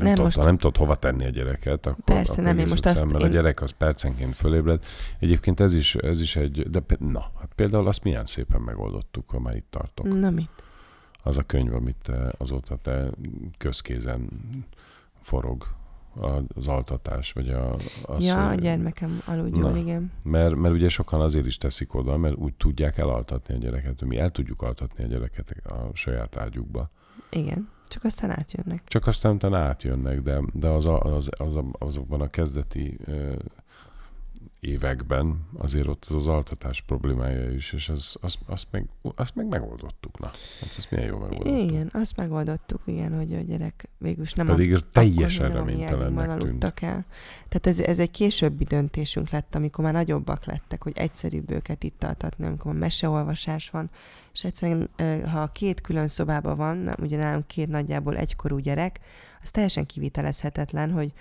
[0.08, 2.66] Nem, tudod, most- ha nem tudod hova tenni a gyereket, akkor, Persze, akkor nem, én
[2.70, 4.84] most azt- mert én- a gyerek az percenként fölébred.
[5.20, 9.40] Egyébként ez is, ez is egy, de na, hát például azt milyen szépen megoldottuk, ha
[9.40, 10.20] már itt tartok.
[10.20, 10.50] Na mit?
[11.24, 13.10] Az a könyv, amit te, azóta te
[13.58, 14.30] közkézen
[15.22, 15.68] forog,
[16.56, 19.78] az altatás, vagy a, az, ja, a hogy- gyermekem aludjul, Na.
[19.78, 20.12] igen.
[20.24, 24.18] mert, mert ugye sokan azért is teszik oda, mert úgy tudják elaltatni a gyereket, mi
[24.18, 26.90] el tudjuk altatni a gyereket a saját ágyukba.
[27.30, 27.70] Igen.
[27.88, 28.84] Csak aztán átjönnek.
[28.86, 32.98] Csak aztán utána átjönnek, de, de az, a, az, az a, azokban a kezdeti
[34.62, 39.48] években azért ott az, az altatás problémája is, és az, az, azt, meg, azt meg
[39.48, 40.20] megoldottuk.
[40.20, 40.26] Na,
[40.60, 41.70] hát ezt milyen jó megoldottuk.
[41.70, 46.64] Igen, azt megoldottuk, igen, hogy a gyerek végülis nem Pedig a, teljesen reménytelennek tűnt.
[46.64, 47.06] el.
[47.48, 52.04] Tehát ez, ez egy későbbi döntésünk lett, amikor már nagyobbak lettek, hogy egyszerűbb őket itt
[52.04, 53.90] altatni, amikor meseolvasás van,
[54.34, 54.90] és egyszerűen,
[55.32, 59.00] ha két külön szobában van, ugye nálunk két nagyjából egykorú gyerek,
[59.44, 61.14] az teljesen kivitelezhetetlen, hogy,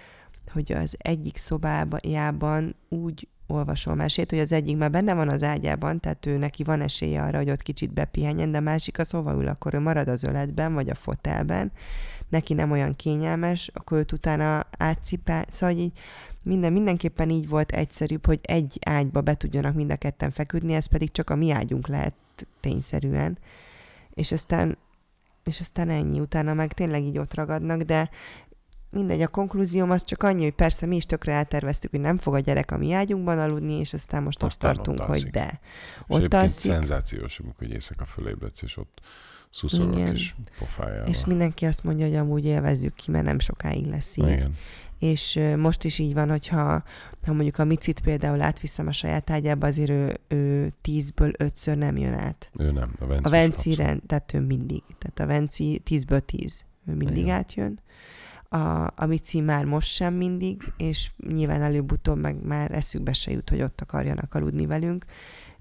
[0.53, 6.01] hogy az egyik szobájában úgy olvasol mesét, hogy az egyik már benne van az ágyában,
[6.01, 9.33] tehát ő neki van esélye arra, hogy ott kicsit bepihenjen, de a másik az hova
[9.33, 11.73] ül, akkor ő marad az öletben, vagy a fotelben,
[12.29, 15.93] neki nem olyan kényelmes, akkor őt utána átcipál, szóval így
[16.43, 20.87] minden, mindenképpen így volt egyszerűbb, hogy egy ágyba be tudjanak mind a ketten feküdni, ez
[20.87, 22.15] pedig csak a mi ágyunk lehet
[22.61, 23.39] tényszerűen.
[24.15, 24.79] És aztán,
[25.45, 28.11] és aztán ennyi, utána meg tényleg így ott ragadnak, de
[28.91, 32.35] mindegy, a konklúzióm az csak annyi, hogy persze mi is tökre elterveztük, hogy nem fog
[32.35, 35.33] a gyerek a mi ágyunkban aludni, és aztán most Aztán ott ott tartunk, hogy alszik.
[35.33, 35.61] de.
[35.95, 39.01] És Ott egyébként alszik, szenzációs, amikor éjszaka fölébredsz, és ott
[39.73, 40.13] Igen.
[40.13, 41.09] kis pofájával.
[41.09, 44.29] és mindenki azt mondja, hogy amúgy élvezzük ki, mert nem sokáig lesz így.
[44.29, 44.55] Igen.
[44.99, 46.83] És most is így van, hogyha
[47.27, 51.97] ha mondjuk a Micit például átviszem a saját ágyába, azért ő, ő tízből ötször nem
[51.97, 52.51] jön át.
[52.59, 53.25] Ő nem, a Venci.
[53.27, 54.83] A Venci rend, tehát ő mindig.
[54.99, 56.65] Tehát a Venci tízből tíz.
[56.87, 57.37] Ő mindig Igen.
[57.37, 57.81] átjön.
[58.53, 63.51] A, a Mici már most sem mindig, és nyilván előbb-utóbb meg már eszükbe se jut,
[63.51, 65.05] hogy ott akarjanak aludni velünk.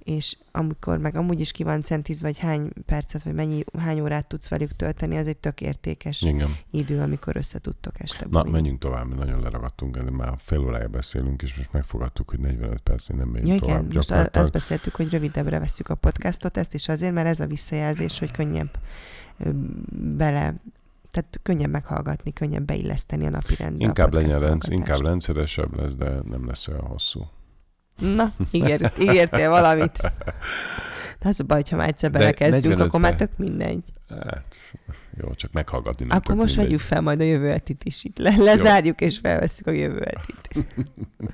[0.03, 4.27] És amikor meg amúgy is ki van centíz, vagy hány percet, vagy mennyi, hány órát
[4.27, 6.55] tudsz velük tölteni, az egy tök értékes Igen.
[6.71, 8.49] idő, amikor össze tudtok este Na, bújni.
[8.51, 12.79] menjünk tovább, mert nagyon leragadtunk, de már fél órája beszélünk, és most megfogadtuk, hogy 45
[12.79, 13.81] percnél nem megyünk Ja, tovább.
[13.83, 17.39] igen, most Gyakorlatilag azt beszéltük, hogy rövidebbre vesszük a podcastot, ezt is azért, mert ez
[17.39, 18.79] a visszajelzés, hogy könnyebb
[20.17, 20.53] bele,
[21.11, 26.47] tehát könnyebb meghallgatni, könnyebb beilleszteni a napi rendbe Inkább legyen inkább rendszeresebb lesz, de nem
[26.47, 27.27] lesz olyan hosszú.
[27.97, 29.99] Na, ígért, ígértél valamit.
[31.19, 33.83] De az a baj, ha már egyszer belekezdünk, 45 akkor már tök mindegy.
[34.09, 34.55] Hát,
[35.17, 36.65] jó, csak meghallgatni nem akkor most mindegy.
[36.65, 38.17] vegyük fel majd a jövő hetit is itt.
[38.17, 40.65] Le, lezárjuk és felvesszük a jövő hetit.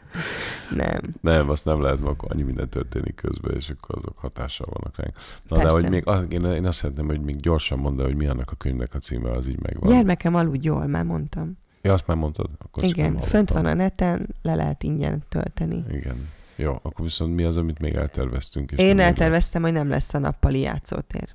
[0.82, 1.02] nem.
[1.22, 4.98] Nem, azt nem lehet, mert akkor annyi minden történik közben, és akkor azok hatással vannak
[4.98, 5.16] ránk.
[5.50, 5.68] Na, Persze.
[5.68, 8.52] de hogy még, az, én, én azt szeretném, hogy még gyorsan mondd hogy mi annak
[8.52, 9.92] a könyvnek a címe, az így megvan.
[9.92, 11.58] Gyermekem aludj jól, már mondtam.
[11.82, 12.50] Ja, azt már mondtad?
[12.58, 15.84] Akkor Igen, fönt van a neten, le lehet ingyen tölteni.
[15.92, 16.30] Igen.
[16.56, 18.72] Jó, akkor viszont mi az, amit még elterveztünk?
[18.72, 21.30] És Én elterveztem, hogy nem lesz a nappali játszótér.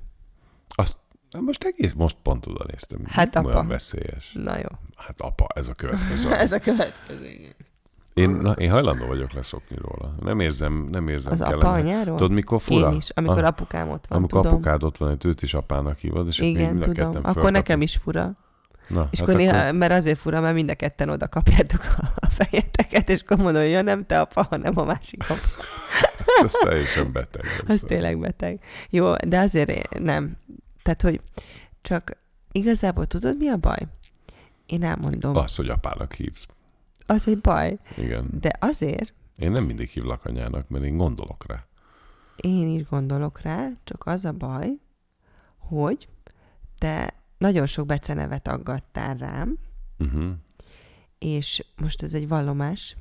[0.69, 0.97] Azt,
[1.31, 2.99] na most egész most pont oda néztem.
[3.05, 3.47] Hát apa.
[3.47, 4.31] Olyan veszélyes.
[4.33, 4.67] Na jó.
[4.95, 6.31] Hát apa, ez a következő.
[6.45, 7.25] Ez a következő.
[7.29, 7.53] igen.
[8.13, 10.15] Én, na, én hajlandó vagyok leszokni róla.
[10.19, 11.55] Nem érzem, nem érzem Az kellene.
[11.57, 12.17] apa anyáról?
[12.17, 12.91] Tudod, mikor fura?
[12.91, 14.55] Én is, amikor Ah, apukám ott van, amikor tudom.
[14.57, 17.21] apukád ott van, őt is apának hívod, és Igen, mind a tudom.
[17.23, 18.31] Akkor nekem is fura.
[18.87, 22.29] Na, És hát akkor néha, mert azért fura, mert mind a ketten oda kapjátok a-
[22.29, 25.39] fejeteket, és akkor mondom, hogy ja, nem te apa, hanem a másik apa.
[26.43, 27.43] Ez teljesen beteg.
[27.67, 28.59] Az tényleg beteg.
[28.89, 30.37] Jó, de azért nem.
[30.83, 31.21] Tehát, hogy
[31.81, 32.17] csak
[32.51, 33.77] igazából tudod, mi a baj?
[34.65, 35.35] Én elmondom.
[35.35, 36.45] Az, hogy apának hívsz.
[37.05, 37.77] Az egy baj.
[37.97, 38.27] Igen.
[38.41, 41.65] De azért Én nem mindig hívlak anyának, mert én gondolok rá.
[42.35, 44.67] én is gondolok rá, csak az a baj,
[45.57, 46.07] hogy
[46.77, 49.57] te nagyon sok becenevet aggattál rám,
[49.99, 50.31] Uh-huh.
[51.19, 52.95] és most ez egy vallomás,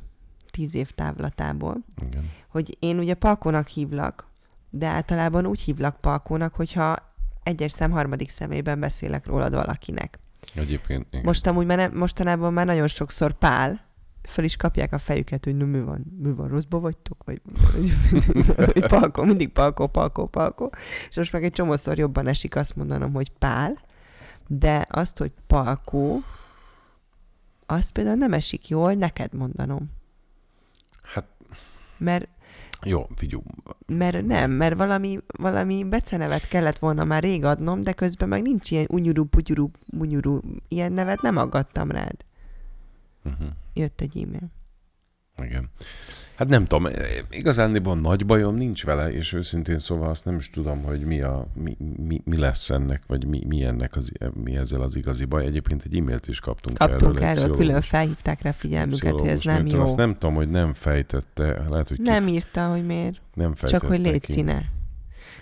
[0.51, 2.31] tíz év távlatából, Igen.
[2.49, 4.27] hogy én ugye Palkónak hívlak,
[4.71, 6.97] de általában úgy hívlak Palkónak, hogyha
[7.43, 10.19] egyes szám harmadik szemében beszélek rólad valakinek.
[10.55, 11.25] Egyébként igen.
[11.25, 13.89] Most amúgy már nem, mostanában már nagyon sokszor Pál,
[14.29, 17.41] föl is kapják a fejüket, hogy na mi van, mi van, rosszba vagytok, vagy,
[18.57, 20.73] vagy palkó, mindig palkó, palkó, palkó.
[21.09, 23.89] És most meg egy csomószor jobban esik azt mondanom, hogy Pál,
[24.53, 26.23] de azt, hogy palkó,
[27.67, 29.91] azt például nem esik jól neked mondanom.
[31.03, 31.27] Hát
[31.99, 32.29] Mert,
[32.83, 33.43] jó, figyelj,
[33.87, 38.71] mert nem, mert valami, valami becenevet kellett volna már rég adnom, de közben meg nincs
[38.71, 42.25] ilyen unyurú, putyurú, munyurú, ilyen nevet nem aggattam rád.
[43.25, 43.49] Uh-huh.
[43.75, 44.51] jött egy e-mail.
[45.45, 45.71] Igen.
[46.37, 46.93] Hát nem tudom,
[47.31, 51.47] igazándiból nagy bajom nincs vele, és őszintén szóval azt nem is tudom, hogy mi, a,
[51.55, 51.77] mi,
[52.07, 55.45] mi, mi lesz ennek, vagy mi, mi ennek az, mi ezzel az igazi baj.
[55.45, 57.43] Egyébként egy e-mailt is kaptunk, Kaptunk erről.
[57.45, 59.77] erről, külön felhívták rá figyelmünket, hogy ez nem nőtől.
[59.77, 59.83] jó.
[59.83, 63.21] Azt nem tudom, hogy nem fejtette, lehet, hogy Nem kif- írta, hogy miért.
[63.35, 64.33] nem fejtette Csak hogy légy ki.
[64.33, 64.65] színe.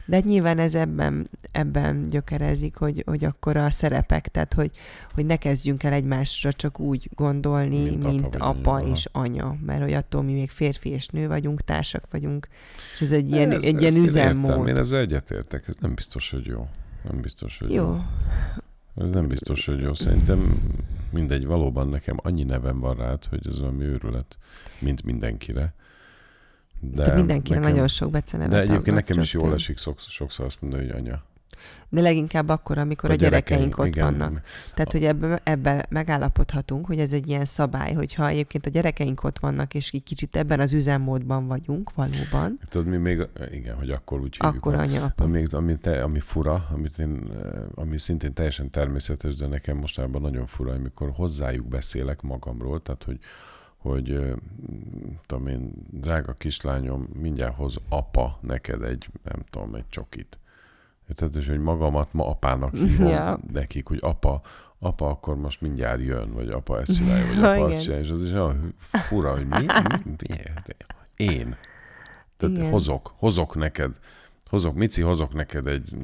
[0.08, 4.70] De hát nyilván ez ebben, ebben gyökerezik, hogy, hogy akkor a szerepek, tehát hogy,
[5.14, 8.90] hogy ne kezdjünk el egymásra csak úgy gondolni, Mint mint, apa apa, anya.
[8.92, 9.56] és anya.
[9.66, 12.48] Mert hogy attól mi még férfi és nő vagyunk, társak vagyunk,
[12.94, 14.50] és ez egy ilyen, Ez- egy ilyen üzemmód.
[14.50, 16.68] Értem, én ezzel egyetértek, ez nem biztos, hogy jó.
[17.10, 17.84] Nem biztos, hogy jó.
[17.84, 17.96] Jó.
[19.04, 19.94] Ez nem biztos, hogy jó.
[19.94, 20.60] Szerintem
[21.10, 24.36] mindegy, valóban nekem annyi nevem van rád, hogy ez valami őrület,
[24.78, 25.74] mint mindenkire.
[26.80, 29.60] De, de mindenkinek nekem, nagyon sok becenevet De egyébként nekem is jól rögtön.
[29.60, 31.22] esik sokszor, azt mondani, hogy anya.
[31.88, 34.04] De leginkább akkor, amikor a, gyerekeink, ott igen.
[34.04, 34.40] vannak.
[34.74, 39.38] Tehát, hogy ebbe, ebbe megállapodhatunk, hogy ez egy ilyen szabály, hogyha egyébként a gyerekeink ott
[39.38, 44.20] vannak, és így kicsit ebben az üzemmódban vagyunk valóban, Tudod, mi még, igen, hogy akkor
[44.20, 44.54] úgy hívjuk.
[44.54, 45.24] akkor anya, apa.
[45.24, 50.22] Ami, ami, te, ami fura, amit én, eh, ami szintén teljesen természetes, de nekem mostában
[50.22, 53.18] nagyon fura, amikor hozzájuk beszélek magamról, tehát hogy,
[53.78, 54.34] hogy
[55.26, 60.38] tudom én, drága kislányom, mindjárt hoz apa neked egy, nem tudom, egy csokit.
[61.14, 63.38] Tehát, és hogy magamat ma apának hívom Ja.
[63.52, 64.40] nekik, hogy apa,
[64.78, 68.22] apa akkor most mindjárt jön, vagy apa ezt csinálja, vagy apa azt csinálja, és az
[68.22, 70.34] is olyan fura, hogy mi, mi, mi
[71.16, 71.56] én.
[72.36, 72.70] Tehát Igen.
[72.70, 73.98] hozok, hozok neked,
[74.46, 75.96] hozok, Mici, hozok neked egy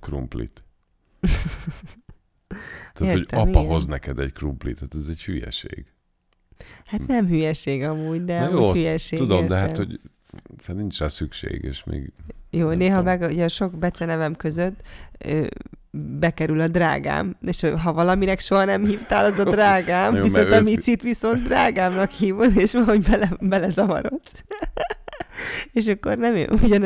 [0.00, 0.62] krumplit.
[2.92, 3.70] Tehát, Értem, hogy apa igen.
[3.70, 5.86] hoz neked egy krumplit, tehát ez egy hülyeség.
[6.84, 9.18] Hát nem hülyeség amúgy, de Na most jó, hülyeség.
[9.18, 9.68] Tudom, de értem.
[9.68, 10.00] hát, hogy
[10.58, 12.12] szóval nincs rá szükség, és még
[12.50, 13.04] Jó, néha tudom.
[13.04, 14.80] meg ugye a sok becenevem között
[15.18, 15.46] ö,
[16.18, 20.60] bekerül a drágám, és ha valaminek soha nem hívtál, az a drágám, jó, viszont a
[20.60, 24.44] micit viszont drágámnak hívod, és valahogy bele, belezavarodsz.
[25.72, 26.84] és akkor nem én, ugyan,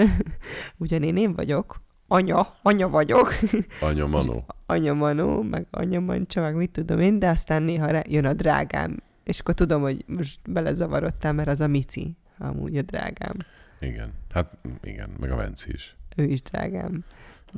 [0.77, 3.35] ugyan én, én vagyok, anya, anya vagyok,
[3.81, 4.45] anya manó.
[4.67, 9.03] anya Manó, meg anya Mancsa, meg mit tudom én, de aztán néha jön a drágám,
[9.25, 13.37] és akkor tudom, hogy most belezavarodtál, mert az a Mici, amúgy a drágám.
[13.81, 14.13] Igen.
[14.31, 15.97] Hát igen, meg a Venci is.
[16.17, 17.05] Ő is drágám.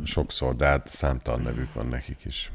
[0.04, 2.52] Sokszor, de hát számtalan nevük van nekik is.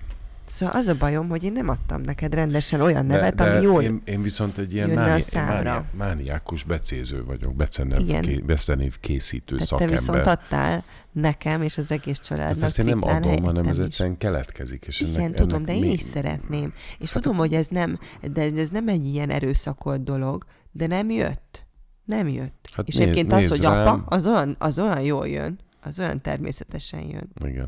[0.51, 3.61] Szóval az a bajom, hogy én nem adtam neked rendesen olyan De, nevet, de ami
[3.61, 3.81] jól...
[3.83, 8.43] én, én viszont egy ilyen máni, máni, mániákus becéző vagyok, becenev, Igen.
[8.45, 9.97] becenév készítő Tehát te szakember.
[9.99, 14.17] viszont adtál nekem és az egész Tehát családnak ezt én nem adom, hanem ez egyszerűen
[14.17, 14.85] keletkezik.
[14.87, 16.73] És Igen, ennek, tudom, ennek de én mi- is szeretném.
[16.99, 17.99] És Hát tudom, hogy ez nem,
[18.33, 21.65] de ez nem egy ilyen erőszakolt dolog, de nem jött.
[22.05, 22.69] Nem jött.
[22.73, 23.87] Hát és né- egyébként az, nézd hogy rám.
[23.87, 25.59] apa, az olyan, az olyan jól jön.
[25.83, 27.29] Az olyan természetesen jön.
[27.45, 27.67] Igen.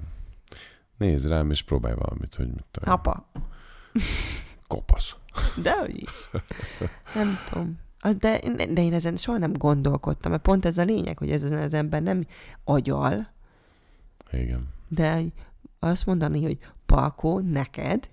[0.97, 2.93] Nézd rám, és próbálj valamit, hogy mit tudom.
[2.93, 3.29] Apa.
[4.67, 5.15] Kopasz.
[5.61, 6.29] De hogy is.
[7.15, 7.79] Nem tudom.
[7.99, 11.43] Az- De, de én ezen soha nem gondolkodtam, mert pont ez a lényeg, hogy ez
[11.43, 12.25] az ember nem
[12.63, 13.27] agyal,
[14.31, 14.67] Igen.
[14.87, 15.21] de
[15.79, 18.09] azt mondani, hogy Palkó, neked,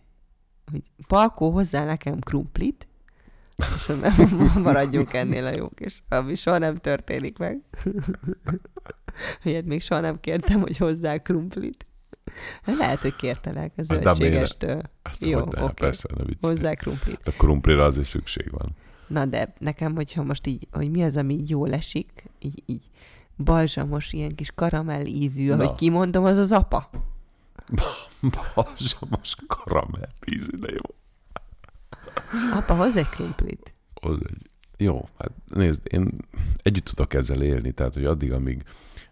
[0.71, 2.89] hogy Palkó hozzá nekem krumplit,
[3.77, 4.13] és nem
[4.63, 7.61] maradjunk ennél a jók, és ami soha nem történik meg.
[9.43, 11.87] Ilyet még soha nem kértem, hogy hozzá krumplit.
[12.65, 14.83] Lehet, hogy kértelek a zöldségestől.
[15.03, 15.73] Hát, Jó, hogy de, oké.
[15.75, 16.53] persze, ne viccelj.
[16.53, 17.21] Hozzá krumplit.
[17.25, 18.77] A krumplira azért szükség van.
[19.07, 22.83] Na de nekem, hogyha most így, hogy mi az, ami így jól esik, így, így
[23.37, 25.55] balzsamos, ilyen kis karamell ízű, Na.
[25.55, 26.91] ahogy kimondom, az az apa.
[28.55, 30.95] Balzsamos karamell ízű, de jó.
[32.53, 33.75] Apa, hoz egy krumplit.
[33.95, 34.51] Az egy...
[34.77, 36.11] Jó, hát nézd, én
[36.63, 38.63] együtt tudok ezzel élni, tehát, hogy addig, amíg,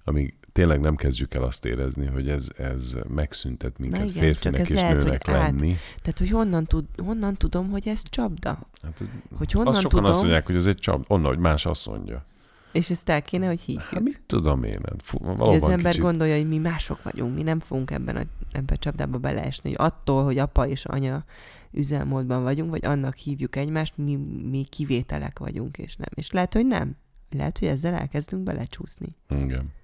[0.05, 4.59] amíg tényleg nem kezdjük el azt érezni, hogy ez, ez megszüntet minket igen, férfinek csak
[4.59, 5.77] ez és lehet, hogy nőnek át- lenni.
[6.03, 8.59] Tehát, hogy honnan, tud, honnan tudom, hogy ez csapda?
[8.83, 9.03] Hát,
[9.37, 11.87] Hogy honnan azt sokan tudom, azt mondják, hogy ez egy csap, onnan, hogy más azt
[11.87, 12.25] mondja.
[12.73, 13.85] és ezt el kéne, hogy higgyük.
[13.85, 17.03] Hát mit tudom én, hát fú, hogy valóban az ember kicsit, gondolja, hogy mi mások
[17.03, 20.85] vagyunk, mi nem fogunk ebben a, ebben a csapdába beleesni, hogy attól, hogy apa és
[20.85, 21.25] anya
[21.73, 24.17] üzemmódban vagyunk, vagy annak hívjuk egymást, mi,
[24.51, 26.09] mi kivételek vagyunk, és nem.
[26.15, 26.97] És lehet, hogy nem.
[27.31, 29.17] Lehet, hogy ezzel elkezdünk belecsúszni.
[29.29, 29.77] Igen.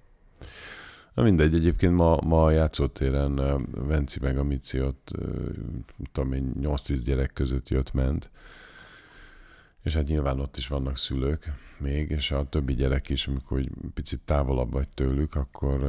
[1.13, 5.11] Na mindegy, egyébként ma, ma a játszótéren Venci meg a Mici ott,
[6.11, 8.29] tudom én, 8-10 gyerek között jött-ment,
[9.83, 13.69] és hát nyilván ott is vannak szülők még, és a többi gyerek is, amikor hogy
[13.93, 15.83] picit távolabb vagy tőlük, akkor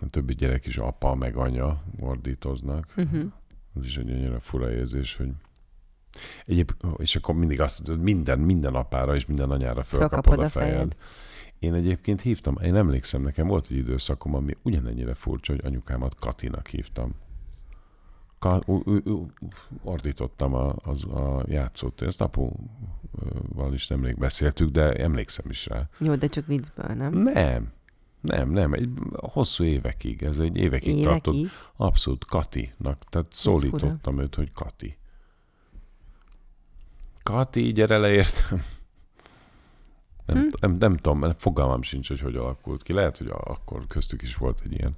[0.00, 2.92] a többi gyerek is apa meg anya ordítoznak.
[2.96, 3.32] Uh-huh.
[3.76, 5.30] Ez is egy annyira fura érzés, hogy
[6.44, 10.44] Egyéb, és akkor mindig azt mondod, minden, minden apára és minden anyára fölkapod Fölkapod a
[10.44, 10.96] a fejed.
[11.58, 16.66] Én egyébként hívtam, én emlékszem, nekem volt egy időszakom, ami ugyanennyire furcsa, hogy anyukámat Katinak
[16.66, 17.14] hívtam.
[18.38, 19.26] ka, u, u, u,
[19.82, 22.02] ordítottam a, az, a játszót.
[22.02, 25.88] Ezt apuval is nemrég beszéltük, de emlékszem is rá.
[25.98, 27.12] Jó, de csak viccből, nem?
[27.12, 27.72] Nem.
[28.20, 31.04] Nem, nem, egy hosszú évekig, ez egy évekig, évekig?
[31.04, 31.36] tartott.
[31.76, 34.96] Abszolút Katinak, tehát szólítottam őt, hogy Kati.
[37.22, 38.62] Kati, gyere le, értem.
[40.34, 40.48] Nem, hm?
[40.60, 42.92] nem, nem tudom, fogalmam sincs, hogy hogy alakult ki.
[42.92, 44.96] Lehet, hogy akkor köztük is volt egy ilyen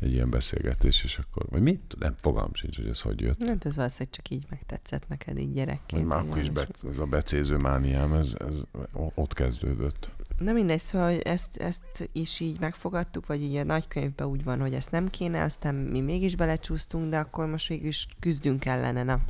[0.00, 1.96] egy ilyen beszélgetés, és akkor, vagy mit?
[1.98, 3.46] Nem, fogalmam sincs, hogy ez hogy jött.
[3.46, 6.06] Hát ez valószínűleg csak így megtetszett neked így gyerekként.
[6.06, 8.62] Már akkor is be, ez a becéző mániám, ez, ez
[9.14, 10.10] ott kezdődött.
[10.38, 14.74] Na mindegy, szóval ezt, ezt is így megfogadtuk, vagy így a nagykönyvben úgy van, hogy
[14.74, 19.02] ezt nem kéne, aztán mi mégis belecsúsztunk, de akkor most végül is küzdünk ellene.
[19.02, 19.20] Na,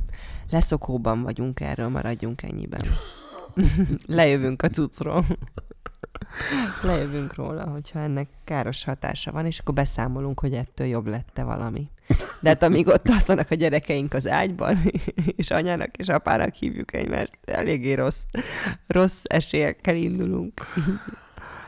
[0.49, 2.81] leszokóban vagyunk erről, maradjunk ennyiben.
[4.07, 5.25] Lejövünk a cuccról.
[6.81, 11.89] Lejövünk róla, hogyha ennek káros hatása van, és akkor beszámolunk, hogy ettől jobb lette valami.
[12.39, 14.77] De hát amíg ott alszanak a gyerekeink az ágyban,
[15.35, 18.21] és anyának és apának hívjuk egymást, eléggé rossz,
[18.87, 20.61] rossz esélyekkel indulunk.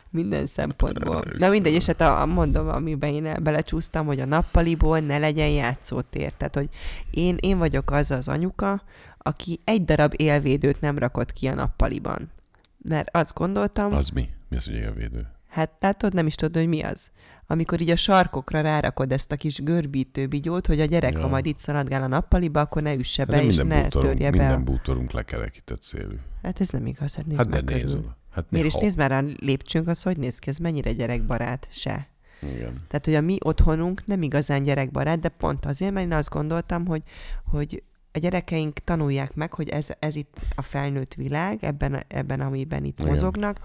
[0.10, 1.24] Minden szempontból.
[1.38, 6.34] Na mindegy, és hát a, mondom, amiben én belecsúsztam, hogy a nappaliból ne legyen játszótér.
[6.38, 6.70] Tehát, hogy
[7.12, 8.82] én, én vagyok az az anyuka,
[9.24, 12.32] aki egy darab élvédőt nem rakott ki a nappaliban.
[12.78, 13.94] Mert azt gondoltam...
[13.94, 14.30] Az mi?
[14.50, 15.28] Mi az, hogy élvédő?
[15.48, 17.12] Hát látod, nem is tudod, hogy mi az.
[17.48, 21.22] Amikor így a sarkokra rárakod ezt a kis görbítő bigyót, hogy a gyerek, ja.
[21.22, 24.38] ha majd itt szaladgál a nappaliba, akkor ne üsse be, és ne bútorunk, törje be.
[24.38, 26.16] Minden bútorunk lekerekített szélű.
[26.44, 27.98] Hát ez nem igaz, hát nézd hát meg de nézd
[28.32, 32.08] Hát Miért is nézd már a lépcsőnk, az hogy néz ki, ez mennyire gyerekbarát, se.
[32.42, 32.82] Igen.
[32.88, 36.86] Tehát, hogy a mi otthonunk nem igazán gyerekbarát, de pont azért, mert én azt gondoltam,
[36.86, 37.04] hogy,
[37.44, 37.84] hogy
[38.14, 43.00] a gyerekeink tanulják meg, hogy ez, ez itt a felnőtt világ, ebben, ebben amiben itt
[43.00, 43.12] Igen.
[43.12, 43.58] mozognak,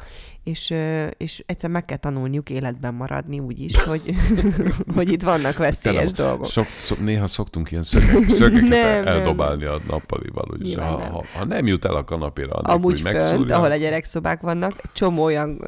[0.45, 0.75] és,
[1.17, 4.15] és egyszer meg kell tanulniuk életben maradni úgy is, hogy,
[4.97, 6.47] hogy itt vannak veszélyes Te dolgok.
[6.47, 9.73] Sok, szok, néha szoktunk ilyen szögek, szögeket nem, eldobálni nem.
[9.73, 11.11] a nappalival, úgyis ha, nem.
[11.11, 14.81] Ha, ha, nem jut el a kanapéra, annak, Amúgy hogy fönt, ahol a gyerekszobák vannak,
[14.93, 15.63] csomó olyan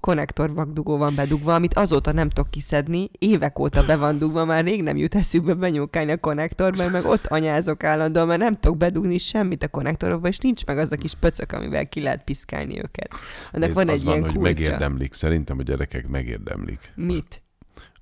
[0.00, 4.82] konnektorvakdugó van bedugva, amit azóta nem tudok kiszedni, évek óta be van dugva, már rég
[4.82, 9.62] nem jut eszükbe benyúkálni a konnektorba, meg ott anyázok állandóan, mert nem tudok bedugni semmit
[9.62, 13.14] a konnektorokba, és nincs meg az a kis pöcök, amivel ki lehet piszkálni őket.
[13.52, 14.40] Annak van egy van, hogy kulcsa.
[14.40, 15.14] megérdemlik.
[15.14, 16.92] Szerintem a gyerekek megérdemlik.
[16.94, 17.42] Mit?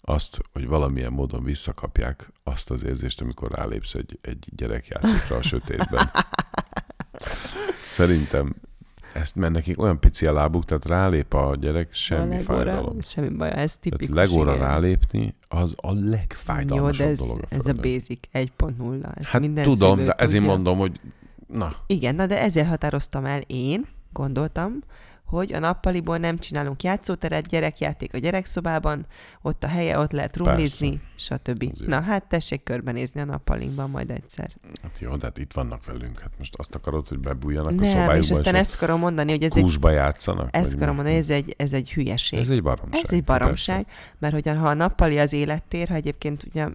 [0.01, 6.11] Azt, hogy valamilyen módon visszakapják azt az érzést, amikor rálépsz egy, egy gyerekjátékra a sötétben.
[7.99, 8.55] Szerintem
[9.12, 13.00] ezt, mert nekik olyan pici a lábuk, tehát rálép a gyerek, semmi a fájdalom.
[13.00, 14.14] Semmi baj, ez tipikus.
[14.14, 14.66] Tehát legóra igen.
[14.66, 17.40] rálépni, az a legfájdalmasabb Jó, de ez, dolog.
[17.48, 19.16] ez a basic 1.0.
[19.18, 21.00] Ez hát minden tudom, de ezért mondom, hogy
[21.46, 21.72] na.
[21.86, 24.82] Igen, na de ezért határoztam el én, gondoltam,
[25.29, 29.07] hogy a nappaliból nem csinálunk játszóteret, gyerekjáték a gyerekszobában,
[29.43, 31.64] ott a helye, ott lehet rumlizni, stb.
[31.87, 34.51] Na hát tessék körbenézni a nappalinkban majd egyszer.
[34.83, 36.20] Hát jó, de hát itt vannak velünk.
[36.20, 39.31] Hát most azt akarod, hogy bebújjanak nem, a szobájukba, és aztán és ezt akarom mondani,
[39.31, 39.79] hogy ez egy...
[39.83, 40.49] játszanak?
[40.53, 42.39] Ezt akarom mondani, hogy ez egy, ez egy hülyeség.
[42.39, 43.05] Ez egy baromság.
[43.05, 44.14] Ez egy baromság, persze.
[44.18, 46.68] mert hogy ha a nappali az élettér, ha egyébként ugye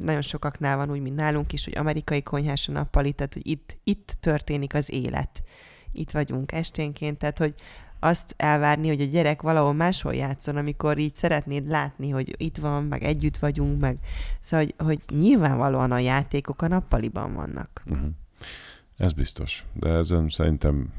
[0.00, 3.78] nagyon sokaknál van úgy, mint nálunk is, hogy amerikai konyhás a nappali, tehát hogy itt,
[3.84, 5.42] itt történik az élet
[5.92, 7.54] itt vagyunk esténként, tehát hogy
[8.04, 12.84] azt elvárni, hogy a gyerek valahol máshol játszon, amikor így szeretnéd látni, hogy itt van,
[12.84, 13.98] meg együtt vagyunk, meg
[14.40, 17.82] szóval, hogy, hogy nyilvánvalóan a játékok a nappaliban vannak.
[17.86, 18.08] Uh-huh.
[18.96, 20.92] Ez biztos, de ezen szerintem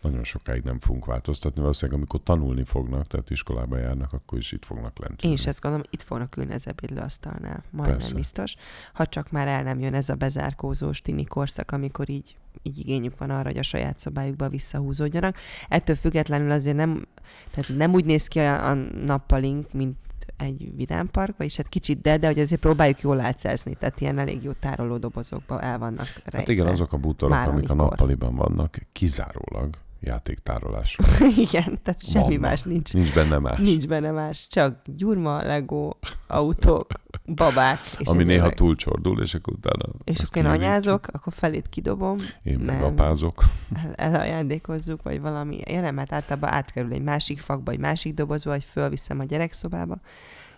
[0.00, 1.60] nagyon sokáig nem fogunk változtatni.
[1.60, 5.16] Valószínűleg amikor tanulni fognak, tehát iskolába járnak, akkor is itt fognak lenni.
[5.20, 7.64] Én is ezt gondolom, itt fognak ülni az ebédlőasztalnál.
[7.70, 8.14] Majdnem Persze.
[8.14, 8.54] biztos.
[8.92, 12.36] Ha csak már el nem jön ez a bezárkózós tini korszak, amikor így
[12.66, 15.36] így igényük van arra, hogy a saját szobájukba visszahúzódjanak.
[15.68, 17.06] Ettől függetlenül azért nem,
[17.50, 19.96] tehát nem úgy néz ki a, a nappalink, mint
[20.36, 24.42] egy vidámpark, vagyis hát kicsit de, de hogy azért próbáljuk jól átszázni, tehát ilyen elég
[24.42, 26.38] jó tároló dobozokba el vannak rejtve.
[26.38, 27.70] Hát igen, azok a bútorok, amik amikor.
[27.70, 30.98] a nappaliban vannak, kizárólag játéktárolás.
[31.46, 32.40] Igen, tehát semmi Vannak.
[32.40, 32.92] más nincs.
[32.92, 33.58] Nincs benne más.
[33.58, 35.90] Nincs benne más, csak gyurma, Lego,
[36.26, 36.86] autók,
[37.26, 37.80] babák.
[37.98, 38.54] És Ami néha meg...
[38.54, 39.92] túlcsordul, és akkor utána...
[40.04, 42.18] És akkor én anyázok, akkor felét kidobom.
[42.42, 43.44] Én meg apázok.
[43.74, 45.56] El, elajándékozzuk, vagy valami.
[45.56, 50.00] Én mert általában átkerül egy másik fakba, egy másik dobozba, vagy fölviszem a gyerekszobába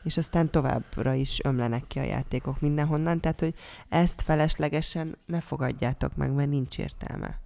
[0.07, 3.55] és aztán továbbra is ömlenek ki a játékok mindenhonnan, tehát hogy
[3.89, 7.41] ezt feleslegesen ne fogadjátok meg, mert nincs értelme.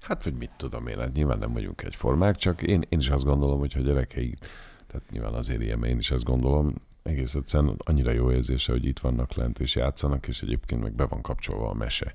[0.00, 3.24] Hát, vagy mit tudom én, hát nyilván nem vagyunk egyformák, csak én, én is azt
[3.24, 4.38] gondolom, hogy a gyerekeik,
[4.86, 8.98] tehát nyilván azért ilyen, én is ezt gondolom, egész egyszerűen annyira jó érzése, hogy itt
[8.98, 12.14] vannak lent és játszanak, és egyébként meg be van kapcsolva a mese.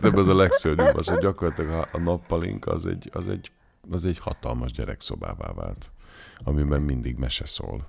[0.00, 3.50] De az a legszörnyűbb, az, hogy gyakorlatilag a nappalink az egy, az, egy,
[3.90, 5.90] az egy hatalmas gyerekszobává vált,
[6.38, 7.88] amiben mindig mese szól.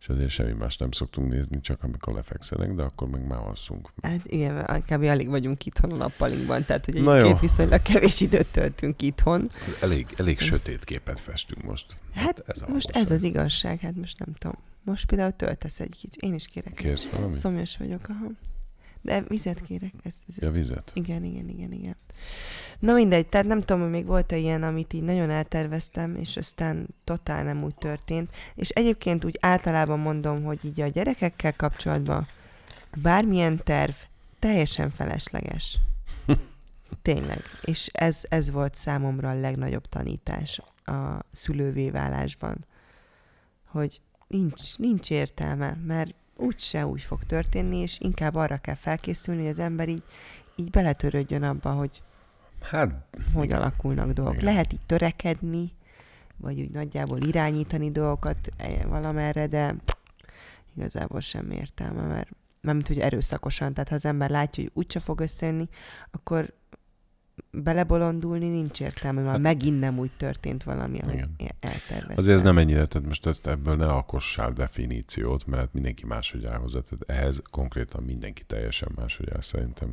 [0.00, 3.92] És azért semmi más nem szoktunk nézni, csak amikor lefekszenek, de akkor meg már alszunk.
[4.02, 5.02] Hát igen, kb.
[5.02, 9.50] alig vagyunk itthon a nappalinkban, tehát hogy egyébként viszonylag kevés időt töltünk itthon.
[9.80, 11.96] Elég, elég sötét képet festünk most.
[12.14, 14.56] Hát ez a most ez az igazság, hát most nem tudom.
[14.82, 16.22] Most például töltesz egy kicsit.
[16.22, 16.74] Én is kérek.
[16.74, 17.36] Kérsz valamit?
[17.36, 18.26] Szomjas vagyok, aha.
[19.02, 19.92] De vizet kérek.
[20.02, 20.42] Ez, ez, ez.
[20.46, 20.90] Ja, vizet?
[20.94, 21.96] Igen, igen, igen, igen.
[22.78, 26.86] Na mindegy, tehát nem tudom, hogy még volt-e ilyen, amit így nagyon elterveztem, és aztán
[27.04, 28.30] totál nem úgy történt.
[28.54, 32.26] És egyébként úgy általában mondom, hogy így a gyerekekkel kapcsolatban
[33.02, 33.94] bármilyen terv
[34.38, 35.78] teljesen felesleges.
[37.02, 37.42] Tényleg.
[37.62, 42.66] És ez, ez volt számomra a legnagyobb tanítás a szülővé válásban.
[43.64, 49.50] Hogy nincs, nincs értelme, mert úgyse úgy fog történni, és inkább arra kell felkészülni, hogy
[49.50, 50.02] az ember így,
[50.56, 52.02] így beletörődjön abba, hogy
[52.62, 52.90] Hát,
[53.34, 53.58] hogy Igen.
[53.58, 54.34] alakulnak dolgok.
[54.34, 54.44] Igen.
[54.44, 55.72] Lehet így törekedni,
[56.36, 59.74] vagy úgy nagyjából irányítani dolgokat eh, valamerre, de
[60.76, 62.30] igazából semmi értelme, mert
[62.60, 65.68] mármint, hogy erőszakosan, tehát ha az ember látja, hogy úgyse fog összejönni,
[66.10, 66.54] akkor
[67.50, 71.36] belebolondulni nincs értelme, mert Hát- megint nem úgy történt valami, Igen.
[71.60, 72.16] elterveztem.
[72.16, 76.58] azért ez nem ennyire, tehát most ezt ebből ne alkossál definíciót, mert mindenki máshogy áll
[76.58, 76.80] hozzá.
[76.80, 79.90] Tehát ehhez konkrétan mindenki teljesen máshogy áll szerintem.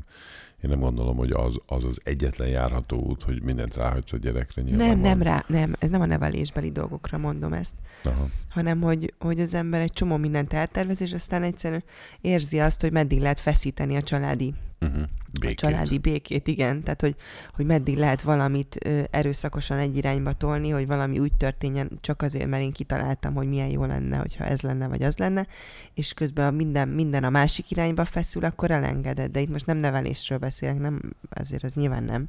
[0.64, 4.62] Én nem gondolom, hogy az az, az egyetlen járható út, hogy mindent ráhagysz a gyerekre.
[4.62, 5.10] Nyilván Nem, van.
[5.10, 8.26] nem rá, nem, ez nem a nevelésbeli dolgokra mondom ezt, Aha.
[8.50, 11.84] hanem hogy, hogy az ember egy csomó mindent eltervez, és aztán egyszerűen
[12.22, 15.02] érzi azt, hogy meddig lehet feszíteni a családi Uh-huh.
[15.02, 15.58] a Békét.
[15.58, 16.84] családi békét, igen.
[16.84, 17.16] Tehát, hogy,
[17.54, 18.76] hogy meddig lehet valamit
[19.12, 23.68] erőszakosan egy irányba tolni, hogy valami úgy történjen, csak azért, mert én kitaláltam, hogy milyen
[23.68, 25.48] jó lenne, hogyha ez lenne, vagy az lenne,
[25.94, 29.32] és közben a minden, minden a másik irányba feszül, akkor elengeded.
[29.32, 32.26] De itt most nem nevelésről beszélek, nem, azért ez nyilván nem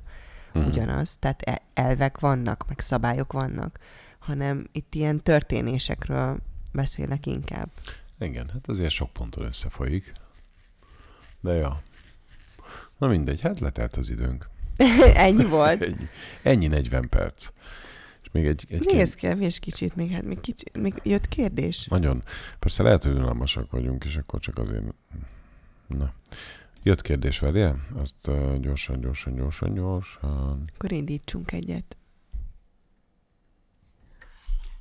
[0.53, 0.67] Mhm.
[0.67, 1.17] ugyanaz.
[1.17, 3.79] Tehát e- elvek vannak, meg szabályok vannak,
[4.19, 6.39] hanem itt ilyen történésekről
[6.73, 7.69] beszélek inkább.
[8.19, 10.13] Igen, hát azért sok ponton összefolyik.
[11.41, 11.83] De ja.
[12.99, 14.49] Na mindegy, hát letelt az időnk.
[15.15, 15.83] Ennyi volt.
[15.83, 16.09] Ennyi,
[16.43, 17.49] ennyi 40 perc.
[18.23, 21.87] És még egy, egy Még ez kevés kicsit, még, hát még, kicsit, még jött kérdés.
[21.87, 22.23] Nagyon.
[22.59, 24.83] Persze lehet, hogy unalmasak vagyunk, és akkor csak azért...
[25.87, 26.13] Na.
[26.87, 27.77] Jött kérdés, várjál?
[27.97, 30.65] Azt uh, gyorsan, gyorsan, gyorsan, gyorsan.
[30.75, 31.97] Akkor indítsunk egyet.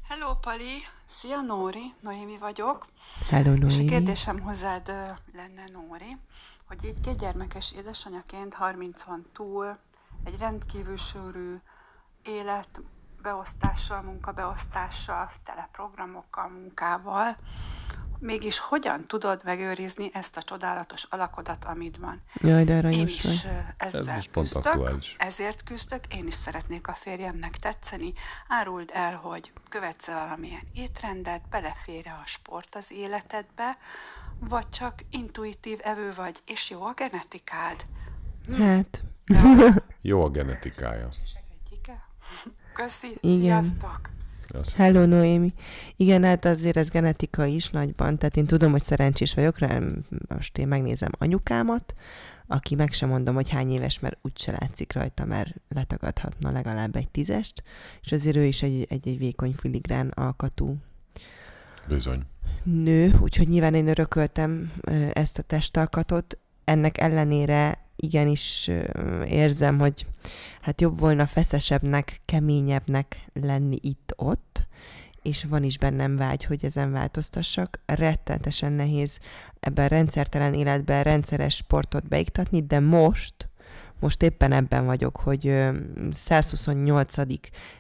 [0.08, 0.78] Hello, Pali!
[1.06, 1.94] Szia, Nóri!
[2.02, 2.86] Noémi vagyok.
[3.30, 3.86] Hello, És a Noémi.
[3.86, 5.02] kérdésem hozzád ö,
[5.34, 6.18] lenne, Nóri,
[6.66, 9.04] hogy így kétgyermekes édesanyaként 30
[9.34, 9.78] túl
[10.24, 11.56] egy rendkívül sűrű
[12.24, 17.38] életbeosztással, munkabeosztással, tele programokkal, munkával,
[18.20, 22.22] mégis hogyan tudod megőrizni ezt a csodálatos alakodat, amit van?
[22.34, 23.52] Jaj, de Én aranyos is vagy.
[23.78, 25.16] ezzel Ez most pont küzdök, aktuális.
[25.20, 28.14] ezért küzdök, én is szeretnék a férjemnek tetszeni.
[28.48, 33.78] Áruld el, hogy követsz valamilyen étrendet, belefér a sport az életedbe,
[34.40, 37.86] vagy csak intuitív evő vagy, és jó a genetikád.
[38.58, 39.04] Hát,
[40.02, 41.10] Jó a genetikája.
[42.74, 43.64] Köszi, Igen.
[43.64, 44.00] sziasztok!
[44.48, 45.54] Azt hello, Noémi.
[45.96, 49.80] Igen, hát azért ez genetika is nagyban, tehát én tudom, hogy szerencsés vagyok, rá
[50.28, 51.96] most én megnézem anyukámat,
[52.48, 57.10] aki meg sem mondom, hogy hány éves, mert úgyse látszik rajta, mert letagadhatna legalább egy
[57.10, 57.64] tízest,
[58.02, 60.76] és azért ő is egy, egy, egy vékony filigrán alkatú
[61.88, 62.22] Bizony.
[62.64, 64.74] nő, úgyhogy nyilván én örököltem
[65.14, 66.38] ezt a testalkatot.
[66.64, 68.70] Ennek ellenére igenis
[69.26, 70.06] érzem, hogy
[70.62, 74.68] hát jobb volna feszesebbnek, keményebbnek lenni itt-ott,
[75.22, 77.80] és van is bennem vágy, hogy ezen változtassak.
[77.86, 79.20] Rettenetesen nehéz
[79.60, 83.50] ebben rendszertelen életben rendszeres sportot beiktatni, de most,
[84.00, 85.78] most éppen ebben vagyok, hogy ö,
[86.12, 87.18] 128.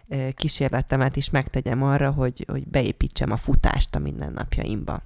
[0.07, 5.01] ö, kísérletemet is megtegyem arra, hogy, hogy beépítsem a futást a mindennapjaimba.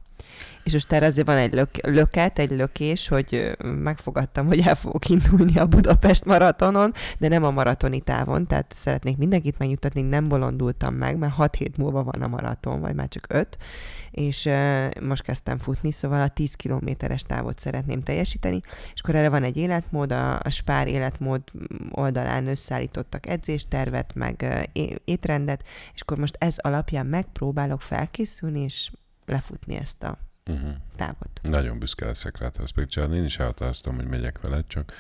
[0.63, 5.09] És most erre azért van egy lök, löket, egy lökés, hogy megfogadtam, hogy el fogok
[5.09, 10.93] indulni a Budapest maratonon, de nem a maratoni távon, tehát szeretnék mindenkit megnyugtatni, nem bolondultam
[10.93, 13.57] meg, mert 6 hét múlva van a maraton, vagy már csak 5,
[14.11, 14.49] és
[15.01, 18.61] most kezdtem futni, szóval a 10 kilométeres távot szeretném teljesíteni,
[18.93, 21.41] és akkor erre van egy életmód, a, a Spár életmód
[21.91, 24.69] oldalán összeállítottak edzéstervet, meg
[25.05, 25.63] étrendet,
[25.93, 28.89] és akkor most ez alapján megpróbálok felkészülni, és
[29.29, 30.17] lefutni ezt a
[30.49, 30.71] Uh-huh.
[30.95, 31.39] távot.
[31.41, 33.17] Nagyon büszke leszek rá, ezt megcsinálni.
[33.17, 34.93] Én is elhatároztam, hogy megyek veled, csak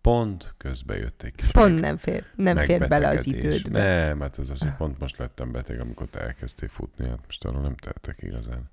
[0.00, 4.06] pont közbe jött egy kis Pont nem fér, nem fér bele az idődbe.
[4.06, 7.44] Nem, hát ez az, hogy pont most lettem beteg, amikor te elkezdtél futni, hát most
[7.44, 8.70] arról nem tehetek igazán.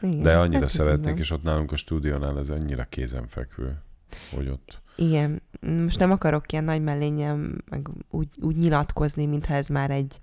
[0.00, 3.82] Igen, De annyira hát szeretnék, és ott nálunk a stúdiónál ez annyira kézenfekvő,
[4.34, 9.68] hogy ott Igen, most nem akarok ilyen nagy mellényem meg úgy, úgy nyilatkozni, mintha ez
[9.68, 10.20] már egy,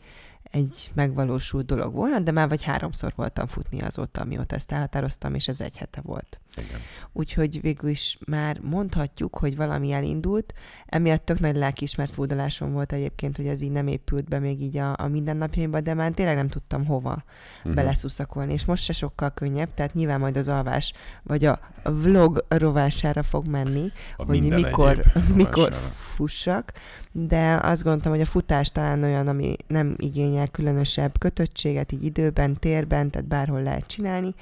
[0.52, 5.48] egy megvalósult dolog volna, de már vagy háromszor voltam futni azóta, amióta ezt elhatároztam, és
[5.48, 6.40] ez egy hete volt.
[6.56, 6.80] Igen.
[7.14, 10.54] Úgyhogy végül is már mondhatjuk, hogy valami elindult.
[10.86, 14.78] Emiatt tök nagy lelkiismert fúdalásom volt egyébként, hogy ez így nem épült be még így
[14.78, 17.24] a, a mindennapjaimba, de már tényleg nem tudtam hova
[17.58, 17.74] uh-huh.
[17.74, 18.54] beleszuszakolni.
[18.54, 20.94] És most se sokkal könnyebb, tehát nyilván majd az alvás
[21.24, 25.04] vagy a vlog rovására fog menni, A hogy mikor,
[25.36, 26.74] mikor fussak,
[27.12, 32.60] de azt gondoltam, hogy a futás talán olyan, ami nem igényel különösebb kötöttséget, így időben,
[32.60, 34.36] térben, tehát bárhol lehet csinálni,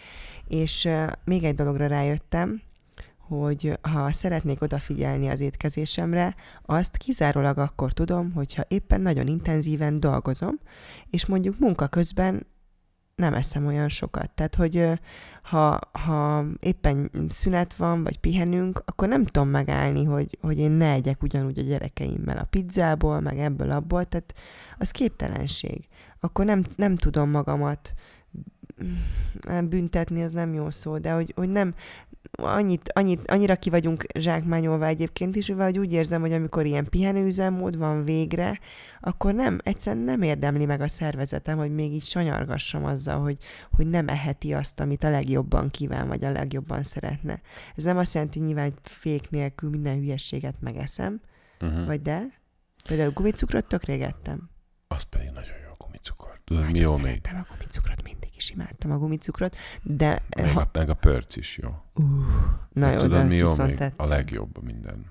[0.47, 0.89] és
[1.23, 2.61] még egy dologra rájöttem,
[3.17, 10.59] hogy ha szeretnék odafigyelni az étkezésemre, azt kizárólag akkor tudom, hogyha éppen nagyon intenzíven dolgozom,
[11.09, 12.45] és mondjuk munka közben
[13.19, 14.29] nem eszem olyan sokat.
[14.29, 14.99] Tehát, hogy
[15.41, 20.91] ha, ha éppen szünet van, vagy pihenünk, akkor nem tudom megállni, hogy, hogy én ne
[20.91, 24.33] egyek ugyanúgy a gyerekeimmel a pizzából, meg ebből, abból, tehát
[24.77, 25.87] az képtelenség.
[26.19, 27.93] Akkor nem, nem tudom magamat
[29.41, 31.73] nem büntetni, az nem jó szó, de hogy, hogy nem,
[32.31, 37.77] annyit, annyit, annyira ki vagyunk zsákmányolva egyébként is, hogy úgy érzem, hogy amikor ilyen pihenőüzemmód
[37.77, 38.59] van végre,
[38.99, 43.37] akkor nem, egyszerűen nem érdemli meg a szervezetem, hogy még így sanyargassam azzal, hogy,
[43.71, 47.41] hogy nem eheti azt, amit a legjobban kíván, vagy a legjobban szeretne.
[47.75, 51.21] Ez nem azt jelenti, hogy nyilván fék nélkül minden hülyességet megeszem,
[51.61, 51.85] Uh-huh.
[51.85, 52.41] vagy de?
[52.87, 54.49] Például gumicukrot tök régettem.
[54.87, 56.39] Az pedig nagyon jó gumicukor.
[56.43, 57.21] Tudod, mi jó még?
[57.23, 61.57] a gumicukrot, mindig is imádtam a gumicukrot, de Meg ha, a, meg a pörc is
[61.57, 61.69] jó.
[61.95, 62.05] uh,
[62.73, 63.83] na Hát jó, tudod, de mi jó még?
[63.95, 65.05] A legjobb minden.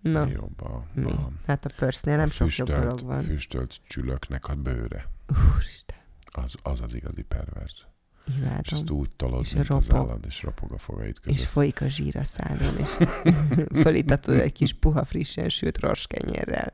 [0.00, 1.10] Na, Mi jobb a, mi?
[1.10, 3.22] a Hát a pörsznél nem sok jobb dolog van.
[3.22, 5.10] Füstölt csülöknek a bőre.
[5.54, 7.86] Úristen, Az az, az igazi perverz.
[8.26, 8.96] És ezt imádom.
[8.96, 10.08] úgy tolod, És mint az ropog.
[10.08, 11.38] állat, és ropog a fogait között.
[11.38, 12.96] És folyik a zsír a szádon, és
[13.82, 16.72] fölítatod egy kis puha, frissen sült roskenyérrel,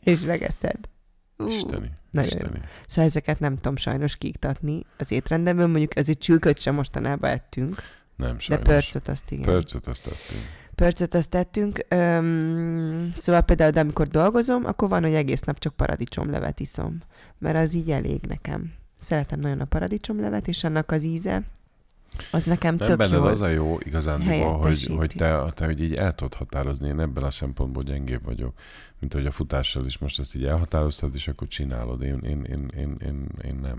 [0.00, 0.78] és megeszed.
[1.48, 1.90] Isteni.
[2.10, 2.44] nagyon jó.
[2.44, 2.60] Isteni.
[2.86, 7.82] Szóval ezeket nem tudom sajnos kiiktatni az étrendemben, mondjuk azért csülköt sem mostanában ettünk,
[8.16, 8.66] Nem de sajnos.
[8.66, 9.44] pörcöt azt igen.
[9.44, 10.42] Pörcöt azt tettünk.
[10.74, 11.84] Pörcöt azt tettünk.
[11.88, 16.98] Öm, szóval például, de amikor dolgozom, akkor van, hogy egész nap csak paradicsomlevet iszom.
[17.38, 18.72] Mert az így elég nekem.
[18.98, 21.42] Szeretem nagyon a paradicsomlevet, és annak az íze,
[22.30, 23.26] az nekem Nem tök benned jól.
[23.28, 26.88] az a jó igazán, hogy, hogy, te, te hogy így el tudod határozni.
[26.88, 28.58] Én ebből a szempontból gyengébb vagyok,
[28.98, 32.02] mint hogy a futással is most ezt így elhatároztad, és akkor csinálod.
[32.02, 33.78] Én, én, én, én, én, én nem.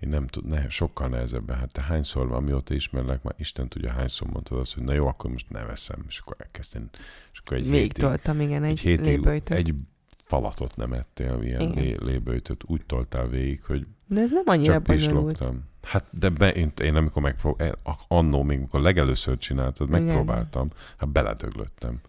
[0.00, 1.58] Én nem tud, ne, sokkal nehezebben.
[1.58, 5.30] Hát te hányszor, amióta ismerlek, már Isten tudja, hányszor mondtad azt, hogy na jó, akkor
[5.30, 6.88] most ne veszem, és akkor elkezdtem.
[7.32, 9.74] És akkor egy Végig hétig, toltam, igen, egy, egy hétig egy
[10.24, 14.82] falatot nem ettél, ilyen lé, léböjtöt úgy toltál végig, hogy De ez nem annyira csak
[14.82, 15.26] bonyolult.
[15.26, 15.68] pislogtam.
[15.82, 20.02] Hát de be, én, én amikor megpróbáltam, annó még, mikor legelőször csináltad, Igen.
[20.02, 22.00] megpróbáltam, hát beledöglöttem.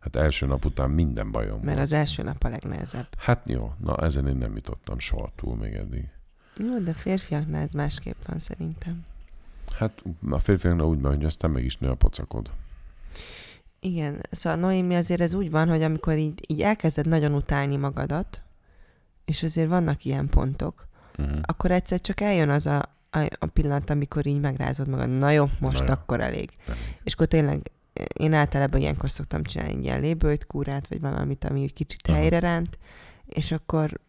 [0.00, 1.78] Hát első nap után minden bajom Mert volt.
[1.78, 3.06] az első nap a legnehezebb.
[3.18, 6.08] Hát jó, na ezen én nem jutottam soha túl még eddig.
[6.56, 9.04] Jó, de férfiaknál ez másképp van szerintem.
[9.76, 12.50] Hát a férfiaknak úgy van, hogy aztán meg is nő a pocakod.
[13.80, 18.42] Igen, szóval Noémi azért ez úgy van, hogy amikor így, így elkezded nagyon utálni magadat,
[19.24, 21.38] és azért vannak ilyen pontok, Uh-huh.
[21.42, 22.96] akkor egyszer csak eljön az a,
[23.38, 25.92] a, pillanat, amikor így megrázod magad, na jó, most Na jó.
[25.92, 26.50] akkor elég.
[26.66, 26.96] Elég.
[27.02, 27.70] És akkor tényleg
[28.12, 32.16] én általában ilyenkor szoktam csinálni egy ilyen lébőjt, kúrát, vagy valamit, ami kicsit Aha.
[32.16, 32.78] helyre ránt,
[33.26, 34.00] és akkor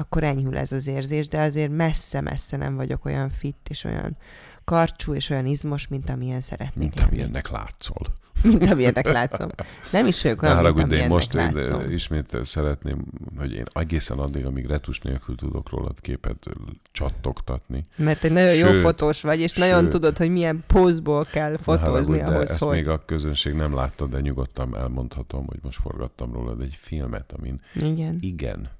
[0.00, 4.16] akkor enyhül ez az érzés, de azért messze-messze nem vagyok olyan fit, és olyan
[4.64, 7.08] karcsú, és olyan izmos, mint amilyen szeretnék Mint lenni.
[7.08, 8.06] amilyennek látszol.
[8.42, 9.48] Mint amilyennek látszom.
[9.92, 11.90] Nem is vagyok olyan, mint haragudj, de én most látszom.
[11.90, 13.04] ismét szeretném,
[13.36, 16.46] hogy én egészen addig, amíg retus nélkül tudok rólad képet
[16.92, 17.84] csattogtatni.
[17.96, 19.90] Mert egy nagyon jó Sőt, fotós vagy, és nagyon sőt.
[19.90, 22.76] tudod, hogy milyen pózból kell fotózni de ahhoz, ezt hogy...
[22.76, 27.60] még a közönség nem látta, de nyugodtan elmondhatom, hogy most forgattam rólad egy filmet, amin
[27.74, 28.18] Igen.
[28.20, 28.76] igen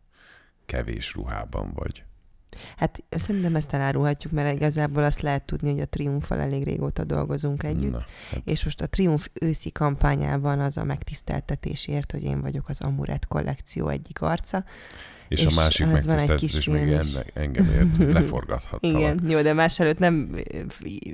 [0.69, 2.03] kevés ruhában vagy.
[2.77, 7.63] Hát szerintem ezt elárulhatjuk, mert igazából azt lehet tudni, hogy a Triumfal elég régóta dolgozunk
[7.63, 7.91] együtt.
[7.93, 7.99] Na,
[8.31, 13.27] hát És most a Triumf őszi kampányában az a megtiszteltetésért, hogy én vagyok az Amuret
[13.27, 14.65] kollekció egyik arca.
[15.29, 18.97] és, és a másik az van egy megtiszteltetés még enne, engem ért, hogy leforgathattalak.
[19.01, 20.61] Igen, jó, de más előtt nem eh,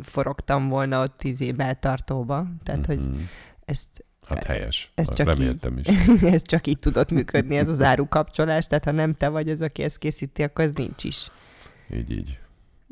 [0.03, 2.47] forogtam volna ott tíz év beltartóba.
[2.63, 3.21] Tehát, hogy Mhm.
[3.65, 4.91] ezt, Hát helyes.
[4.95, 5.87] ez csak Reméltem is.
[6.35, 9.83] ez csak így tudott működni, ez az árukapcsolás, tehát ha nem te vagy az, aki
[9.83, 11.31] ezt készíti, akkor ez nincs is.
[11.95, 12.39] Így, így.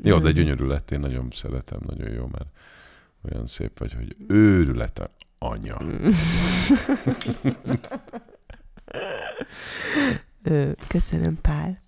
[0.03, 0.33] Jó, de Mm.
[0.33, 2.47] gyönyörű lettél, nagyon szeretem, nagyon jó, mert
[3.31, 5.09] olyan szép vagy, hogy őrülete
[5.39, 5.77] anya.
[10.43, 11.81] Ö, Köszönöm, Pál.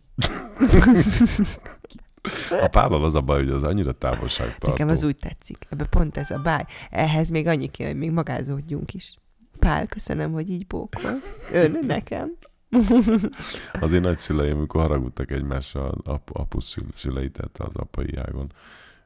[2.62, 4.70] A pállal az a baj, hogy az annyira távolságtartó.
[4.70, 5.58] Nekem az úgy tetszik.
[5.70, 6.64] Ebben pont ez a báj.
[6.90, 9.14] Ehhez még annyi kéne, hogy még magázódjunk is.
[9.66, 11.12] Pál, köszönöm, hogy így bókol.
[11.52, 12.32] Ön nekem.
[13.80, 16.60] Az én nagyszüleim, amikor haragudtak egymással, ap, apu
[16.96, 18.52] szülei, tehát az apai ágon,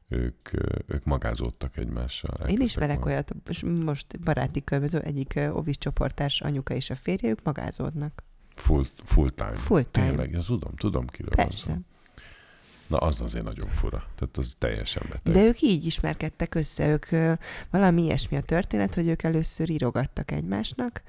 [0.07, 0.49] ők,
[0.87, 2.47] ők magázódtak egymással.
[2.47, 3.33] Én ismerek olyat,
[3.63, 8.23] most baráti körbező, egyik ovis csoportás anyuka és a férje, ők magázódnak.
[8.55, 9.55] Full, full time.
[9.55, 10.05] Full time.
[10.05, 11.71] Tényleg, ezt tudom, tudom kiről Persze.
[11.71, 11.85] Van
[12.89, 14.03] Na, az azért nagyon fura.
[14.15, 15.33] Tehát az teljesen beteg.
[15.33, 17.05] De ők így ismerkedtek össze, ők
[17.69, 21.03] valami ilyesmi a történet, hogy ők először írogattak egymásnak,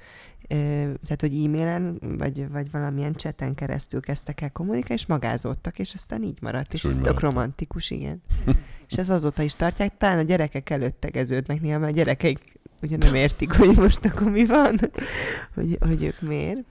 [1.03, 6.23] tehát, hogy e-mailen, vagy, vagy valamilyen cseten keresztül kezdtek el kommunikálni, és magázódtak, és aztán
[6.23, 8.21] így maradt, és, és ez tök romantikus, igen.
[8.89, 12.97] és ez azóta is tartják, talán a gyerekek előtt tegeződnek néha, mert a gyerekeik ugye
[12.97, 14.79] nem értik, hogy most akkor mi van,
[15.55, 16.63] hogy, hogy ők miért.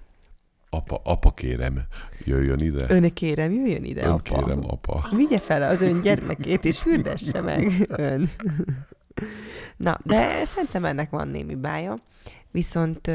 [0.71, 1.81] Apa, apa kérem,
[2.25, 2.87] jöjjön ide.
[2.89, 4.23] Ön kérem, jöjjön ide, ön apa.
[4.23, 5.09] kérem, apa.
[5.17, 8.31] Vigye fel az ön gyermekét, és fürdesse meg ön.
[9.77, 11.99] Na, de szerintem ennek van némi bája.
[12.51, 13.07] Viszont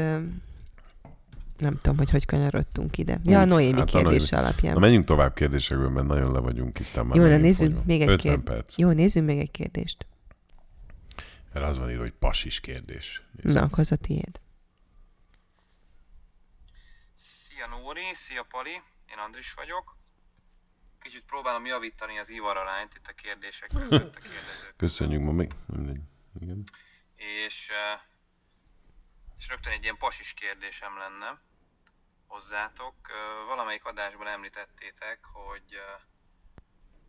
[1.58, 3.20] nem tudom, hogy hogy kanyarodtunk ide.
[3.24, 4.48] Ja, a Noémi hát kérdése Noémi.
[4.48, 4.74] alapján.
[4.74, 6.94] Na menjünk tovább kérdésekből, mert nagyon le vagyunk itt.
[6.94, 8.78] Már Jó, de nézzünk még egy kérdést.
[8.78, 10.06] Jó, nézzünk még egy kérdést.
[11.52, 13.22] Mert az van írva, hogy pasis kérdés.
[13.42, 13.60] Nézzük.
[13.60, 14.40] Na, akkor az a tiéd.
[17.14, 19.96] Szia Nóri, szia Pali, én Andris vagyok.
[21.00, 24.74] Kicsit próbálom javítani az ivararányt itt a kérdések között a kérdezők.
[24.76, 25.52] Köszönjük, ma még.
[26.40, 26.64] Igen.
[27.14, 27.70] És,
[29.38, 31.40] és rögtön egy ilyen pasis kérdésem lenne
[32.26, 32.94] hozzátok.
[33.46, 35.80] Valamelyik adásban említettétek, hogy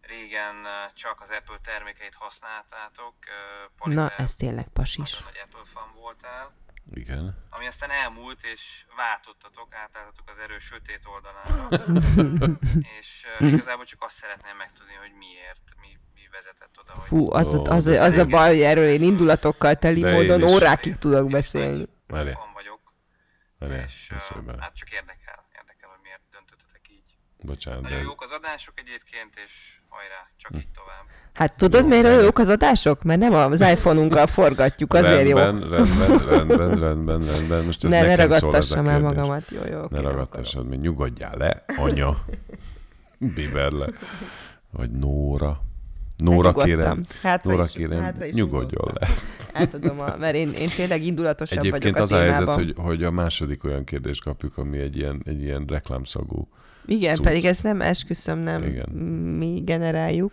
[0.01, 3.15] régen csak az Apple termékeit használtátok.
[3.77, 5.19] Pali, Na, ez tényleg pasis.
[5.19, 6.55] Nagy Apple fan voltál.
[6.93, 7.45] Igen.
[7.49, 11.67] Ami aztán elmúlt, és váltottatok, átálltatok az erős sötét oldalára.
[12.99, 16.91] és uh, igazából csak azt szeretném megtudni, hogy miért, mi, mi vezetett oda.
[16.91, 20.43] Hogy Fú, az, az, az, az a baj, hogy erről én indulatokkal teli De módon
[20.43, 21.87] órákig tudok beszélni.
[22.07, 22.31] Várj.
[22.31, 22.81] Fan vagyok.
[23.59, 27.17] Várj, és uh, hát csak érdekel, érdekel, hogy miért döntöttetek így.
[27.41, 27.81] Bocsánat.
[27.81, 29.51] Nagyon jók az adások egyébként, és
[29.89, 30.57] hajrá, csak hm.
[30.57, 31.05] így tovább.
[31.33, 33.03] Hát tudod, Jó, miért jók az adások?
[33.03, 35.69] Mert nem az iPhone-unkkal forgatjuk, azért rendben, jó.
[35.69, 37.65] Rendben, rendben, rendben, rendben.
[37.65, 39.85] Most ez ne, ne ragadtassam el magamat, jó, jó.
[39.89, 42.25] Ne ragadtassad, még nyugodjál le, anya.
[43.17, 43.87] Biberle.
[44.71, 45.61] Vagy Nóra.
[46.17, 49.07] Nóra hát kérem, hátra Nóra is, kérem, hátra is nyugodjon le.
[49.53, 53.03] Átadom, a, mert én, én tényleg indulatosabb Egyébként vagyok a az a helyzet, hogy, hogy
[53.03, 56.49] a második olyan kérdést kapjuk, ami egy ilyen, egy ilyen reklámszagú
[56.87, 57.23] Igen, cucc.
[57.23, 58.89] pedig ezt nem esküszöm, nem Igen.
[59.37, 60.31] mi generáljuk.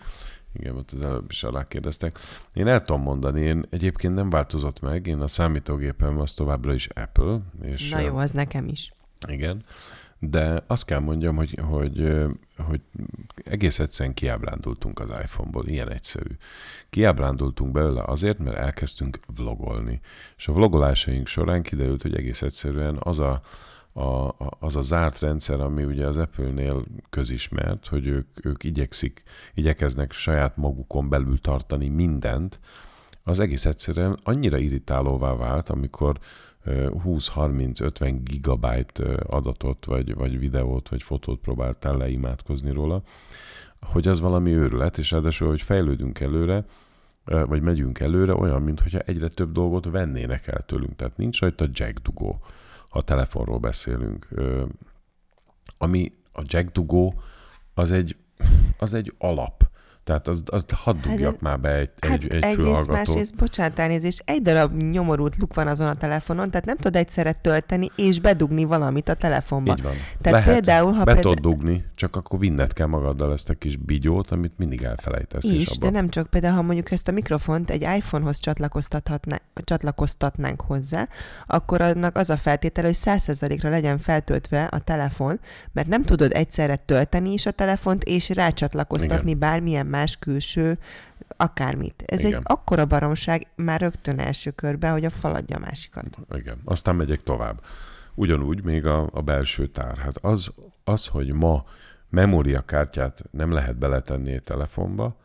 [0.52, 2.18] Igen, ott az előbb is alá kérdeztek.
[2.52, 6.88] Én el tudom mondani, én egyébként nem változott meg, én a számítógépem az továbbra is
[6.88, 7.38] Apple.
[7.62, 8.92] És, Na jó, az nekem is.
[9.28, 9.64] Igen,
[10.18, 12.12] de azt kell mondjam, hogy, hogy,
[12.56, 12.80] hogy
[13.44, 16.36] egész egyszerűen kiábrándultunk az iPhone-ból, ilyen egyszerű.
[16.90, 20.00] Kiábrándultunk belőle azért, mert elkezdtünk vlogolni.
[20.36, 23.40] És a vlogolásaink során kiderült, hogy egész egyszerűen az a,
[23.96, 29.22] a, a, az a zárt rendszer, ami ugye az Apple-nél közismert, hogy ők, ők igyekszik,
[29.54, 32.60] igyekeznek saját magukon belül tartani mindent,
[33.22, 36.18] az egész egyszerűen annyira irritálóvá vált, amikor
[36.66, 43.02] 20-30-50 gigabyte adatot, vagy, vagy videót, vagy fotót próbáltál leimádkozni róla,
[43.80, 46.64] hogy az valami őrület, és ráadásul, hogy fejlődünk előre,
[47.24, 50.96] vagy megyünk előre, olyan, mintha egyre több dolgot vennének el tőlünk.
[50.96, 52.40] Tehát nincs rajta jack dugó
[52.94, 54.28] ha telefonról beszélünk.
[55.78, 57.22] Ami a Jack Dugó,
[57.74, 58.16] az egy,
[58.78, 59.70] az egy alap.
[60.04, 63.78] Tehát azt, azt hadd dugjak hát, már be egy, hát egy, egy egyrészt, másrészt, bocsánat
[63.78, 68.20] elnézést, egy darab nyomorult luk van azon a telefonon, tehát nem tudod egyszerre tölteni és
[68.20, 69.72] bedugni valamit a telefonba.
[69.72, 69.92] Így van.
[70.20, 71.34] Tehát Lehet, például, ha be például...
[71.34, 75.44] tudod dugni, csak akkor vinned kell magaddal ezt a kis bigyót, amit mindig elfelejtesz.
[75.44, 78.40] Is, és de nem csak például, ha mondjuk ezt a mikrofont egy iPhone-hoz
[79.64, 81.08] csatlakoztatnánk hozzá,
[81.46, 85.40] akkor annak az a feltétele, hogy 100%-ra legyen feltöltve a telefon,
[85.72, 89.38] mert nem tudod egyszerre tölteni is a telefont, és rácsatlakoztatni Igen.
[89.38, 90.78] bármilyen más külső
[91.36, 92.02] akármit.
[92.06, 92.32] Ez Igen.
[92.32, 96.18] egy akkora baromság már rögtön első körben, hogy a faladja a másikat.
[96.34, 96.58] Igen.
[96.64, 97.60] Aztán megyek tovább.
[98.14, 99.96] Ugyanúgy még a, a belső tár.
[99.96, 100.52] Hát az,
[100.84, 101.64] az, hogy ma
[102.08, 105.16] memóriakártyát nem lehet beletenni egy telefonba,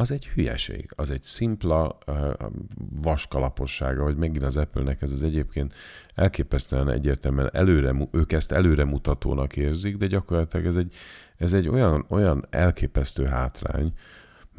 [0.00, 2.30] az egy hülyeség, az egy szimpla uh,
[3.02, 5.74] vaskalapossága, hogy megint az Apple-nek ez az egyébként
[6.14, 10.94] elképesztően egyértelműen előre, ők ezt előremutatónak érzik, de gyakorlatilag ez egy,
[11.40, 13.92] ez egy olyan, olyan elképesztő hátrány,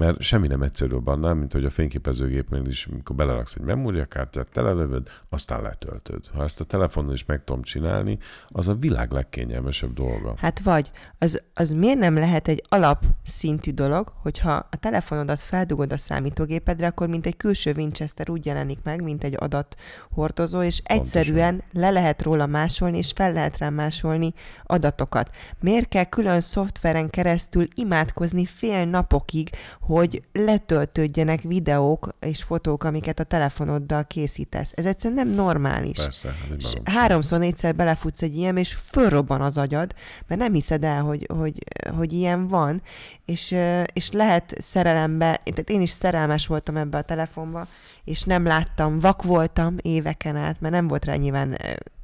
[0.02, 5.08] mert semmi nem egyszerűbb annál, mint hogy a fényképezőgépnél is, amikor beleraksz egy memóriakártyát, telelövöd,
[5.30, 6.28] aztán letöltöd.
[6.34, 10.34] Ha ezt a telefonon is meg tudom csinálni, az a világ legkényelmesebb dolga.
[10.38, 15.98] Hát vagy, az, az miért nem lehet egy alapszintű dolog, hogyha a telefonodat feldugod a
[15.98, 21.90] számítógépedre, akkor mint egy külső Winchester úgy jelenik meg, mint egy adathordozó, és egyszerűen le
[21.90, 24.34] lehet róla másolni, és fel lehet rá másolni
[24.64, 25.30] adatokat.
[25.60, 29.50] Miért kell külön szoftveren keresztül imádkozni fél napokig,
[29.92, 34.72] hogy letöltődjenek videók és fotók, amiket a telefonoddal készítesz?
[34.76, 35.98] Ez egyszerűen nem normális.
[35.98, 39.94] Persze, ez És háromszor, négyszer belefutsz egy ilyen, és fölrobban az agyad,
[40.28, 41.54] mert nem hiszed el, hogy, hogy,
[41.98, 42.82] hogy ilyen van,
[43.26, 43.56] és,
[43.94, 47.68] és lehet szerelembe, tehát én is szerelmes voltam ebbe a telefonba,
[48.04, 51.58] és nem láttam, vak voltam éveken át, mert nem volt rá nyilván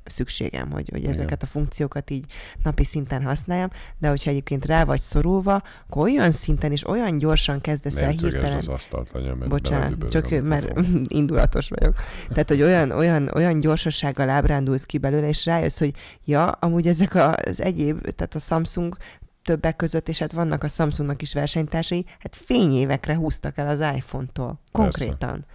[0.09, 1.13] szükségem, hogy, hogy Igen.
[1.13, 2.25] ezeket a funkciókat így
[2.63, 7.61] napi szinten használjam, de hogyha egyébként rá vagy szorulva, akkor olyan szinten és olyan gyorsan
[7.61, 8.57] kezdesz el hirtelen...
[8.57, 11.95] az asztalt, anya, mert Bocsánat, csak a mert indulatos vagyok.
[12.29, 15.93] Tehát, hogy olyan, olyan, olyan gyorsasággal ábrándulsz ki belőle, és rájössz, hogy
[16.25, 18.97] ja, amúgy ezek az egyéb, tehát a Samsung
[19.43, 24.59] többek között, és hát vannak a Samsungnak is versenytársai, hát fényévekre húztak el az iPhone-tól.
[24.71, 25.45] Konkrétan.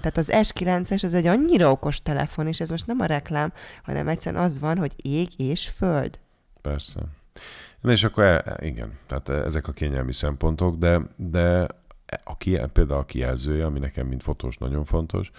[0.00, 4.08] Tehát az S9-es az egy annyira okos telefon, és ez most nem a reklám, hanem
[4.08, 6.18] egyszerűen az van, hogy ég és föld.
[6.62, 7.00] Persze.
[7.80, 11.66] Na és akkor e- igen, tehát ezek a kényelmi szempontok, de, de
[12.24, 15.30] a ki, például a kijelzője, ami nekem, mint fotós nagyon fontos,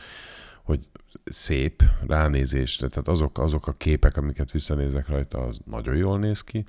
[0.64, 0.86] hogy
[1.26, 6.66] szép ránézés, tehát azok, azok a képek, amiket visszanézek rajta, az nagyon jól néz ki,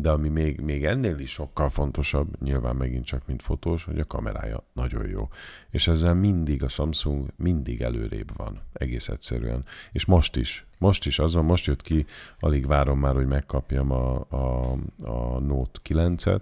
[0.00, 4.06] de ami még, még ennél is sokkal fontosabb, nyilván megint csak mint fotós, hogy a
[4.06, 5.28] kamerája nagyon jó.
[5.70, 9.64] És ezzel mindig a Samsung mindig előrébb van, egész egyszerűen.
[9.92, 12.06] És most is, most is az van, most jött ki,
[12.38, 14.72] alig várom már, hogy megkapjam a, a,
[15.02, 16.40] a Note 9-et.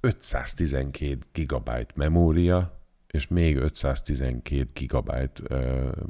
[0.00, 5.42] 512 gigabyte memória, és még 512 gigabyte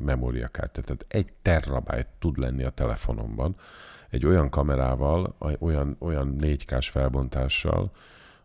[0.05, 0.83] memóriakártya.
[0.83, 3.57] Tehát egy terabyte tud lenni a telefonomban
[4.15, 7.91] egy olyan kamerával, olyan, olyan 4K-s felbontással,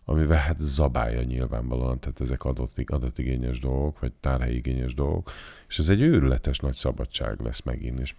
[0.05, 5.31] amivel hát zabálja nyilvánvalóan, tehát ezek adott, adatigényes dolgok, vagy tárhelyigényes dolgok,
[5.67, 8.15] és ez egy őrületes nagy szabadság lesz megint, és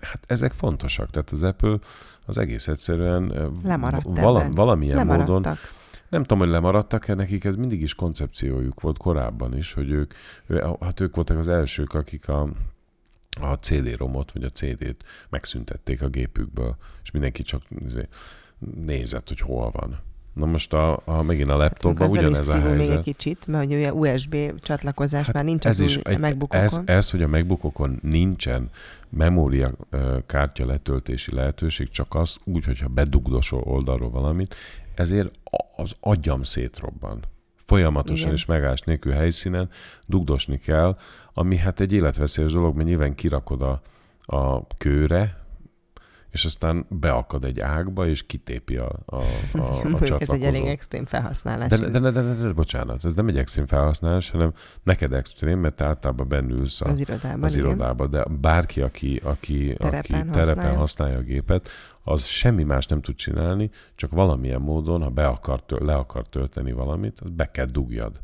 [0.00, 1.78] hát ezek fontosak, tehát az Apple
[2.26, 5.42] az egész egyszerűen ö, Lemaradt vala, valamilyen módon
[6.08, 10.12] nem tudom, hogy lemaradtak, nekik ez mindig is koncepciójuk volt korábban is, hogy ők,
[10.80, 12.48] hát ők voltak az elsők, akik a,
[13.40, 18.08] a CD-romot, vagy a CD-t megszüntették a gépükből, és mindenki csak izé
[18.84, 19.98] nézett, hogy hol van.
[20.32, 23.02] Na most a, a megint a laptopban Azzal is ugyanez a szívunk még egy helyzet.
[23.04, 26.64] kicsit, mert hogy ugye USB csatlakozás Hát már nincs ez az is egy, MacBookokon.
[26.64, 28.70] ez, ez, hogy a MacBookokon nincsen
[29.08, 29.72] memória
[30.26, 34.54] kártya letöltési lehetőség, csak az úgy, hogyha bedugdosol oldalról valamit,
[34.94, 35.30] ezért
[35.76, 37.22] az agyam szétrobban.
[37.66, 38.32] Folyamatosan Igen.
[38.32, 39.68] és megállás nélkül helyszínen
[40.06, 40.96] dugdosni kell,
[41.34, 43.80] ami hát egy életveszélyes dolog, mert nyilván kirakod a,
[44.36, 45.44] a kőre,
[46.34, 49.22] és aztán beakad egy ágba, és kitépi a, a, a,
[49.52, 51.68] a Mondjuk ez egy elég extrém felhasználás.
[51.68, 55.58] De, de, de, de, de, de, bocsánat, ez nem egy extrém felhasználás, hanem neked extrém,
[55.58, 57.42] mert általában bennülsz a, az irodában.
[57.42, 57.66] az igen.
[57.66, 60.78] irodába, de bárki, aki, aki, Terepen aki terepen használja.
[60.78, 61.68] használja a gépet,
[62.02, 66.28] az semmi más nem tud csinálni, csak valamilyen módon, ha be akar, tö- le akar
[66.28, 68.20] tölteni valamit, az be kell dugjad.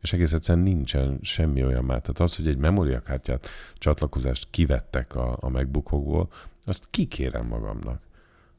[0.00, 2.00] És egész egyszerűen nincsen semmi olyan már.
[2.00, 6.28] Tehát az, hogy egy memóriakártyát, csatlakozást kivettek a, a MacBookokból,
[6.64, 8.02] azt kikérem magamnak.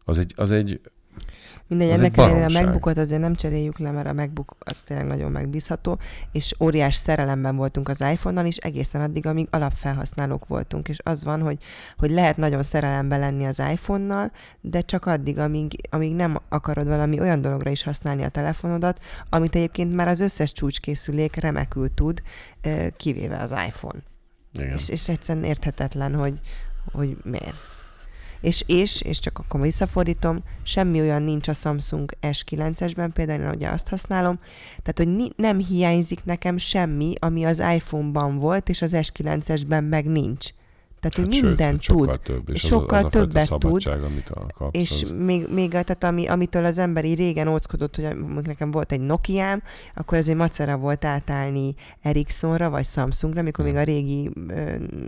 [0.05, 0.81] Az egy, az egy
[1.72, 2.62] Mindegy, Az ennek ellenére a.
[2.62, 5.99] MacBookot azért nem cseréljük le, mert a MacBook az tényleg nagyon megbízható,
[6.32, 11.41] és óriás szerelemben voltunk az iPhone-nal is egészen addig, amíg alapfelhasználók voltunk, és az van,
[11.41, 11.57] hogy,
[11.97, 14.32] hogy lehet nagyon szerelemben lenni az iPhone-nal,
[14.62, 18.99] de csak addig, amíg, amíg nem akarod valami olyan dologra is használni a telefonodat,
[19.30, 22.22] amit egyébként már az összes csúcskészülék remekül tud,
[22.62, 23.99] eh, kivéve az iPhone.
[24.53, 24.76] igen.
[24.76, 26.39] És, és egyszerűen érthetetlen, hogy,
[26.91, 27.70] hogy miért.
[28.41, 33.69] És, és, és csak akkor visszafordítom, semmi olyan nincs a Samsung S9-esben, például én ugye
[33.69, 34.39] azt használom,
[34.69, 40.05] tehát hogy ni- nem hiányzik nekem semmi, ami az iPhone-ban volt, és az S9-esben meg
[40.05, 40.49] nincs.
[41.01, 42.07] Tehát, Hát mindent sőt, tud.
[42.07, 45.01] sokkal több, és, az, sokkal az a fajta többet tud, szabadság, amit a kapsz, És
[45.03, 48.99] az, még, még tehát ami, amitől az ember így régen óckodott, hogy nekem volt egy
[49.01, 49.61] Nokiám,
[49.95, 53.73] akkor azért macera volt átállni Ericssonra vagy Samsungra, mikor Hmm.
[53.73, 54.31] még a régi,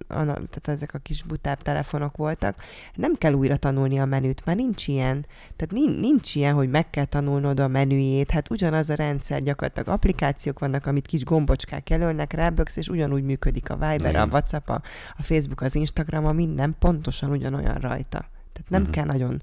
[0.07, 2.55] tehát ezek a kis butább telefonok voltak.
[2.95, 5.25] Nem kell újra tanulni a menüt, már nincs ilyen.
[5.55, 8.31] Tehát nincs, nincs ilyen, hogy meg kell tanulnod a menüjét.
[8.31, 13.69] Hát ugyanaz a rendszer, gyakorlatilag applikációk vannak, amit kis gombocskák jelölnek, ráböksz, és ugyanúgy működik
[13.69, 14.15] a Viber, Igen.
[14.15, 14.81] a WhatsApp, a,
[15.17, 18.19] a Facebook, az Instagram, a minden pontosan ugyanolyan rajta.
[18.53, 18.91] Tehát nem Mhm.
[18.91, 19.41] kell nagyon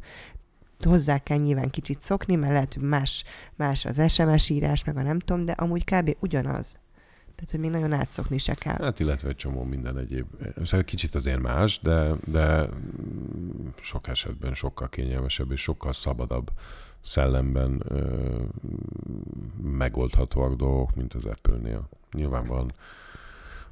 [0.81, 3.25] hozzá kell nyilván kicsit szokni, mert lehet, hogy más,
[3.57, 6.17] más az SMS írás, meg a nem tudom, de amúgy kb.
[6.21, 6.79] ugyanaz.
[7.35, 8.77] Tehát, hogy még nagyon átszokni se kell.
[8.81, 10.27] Hát illetve egy csomó minden egyéb.
[10.65, 12.69] Szóval kicsit azért más, de, de
[13.81, 16.51] sok esetben sokkal kényelmesebb és sokkal szabadabb
[17.01, 18.25] szellemben ö,
[19.63, 21.89] megoldhatóak dolgok, mint az Apple-nél.
[22.13, 22.73] Nyilvánvalóan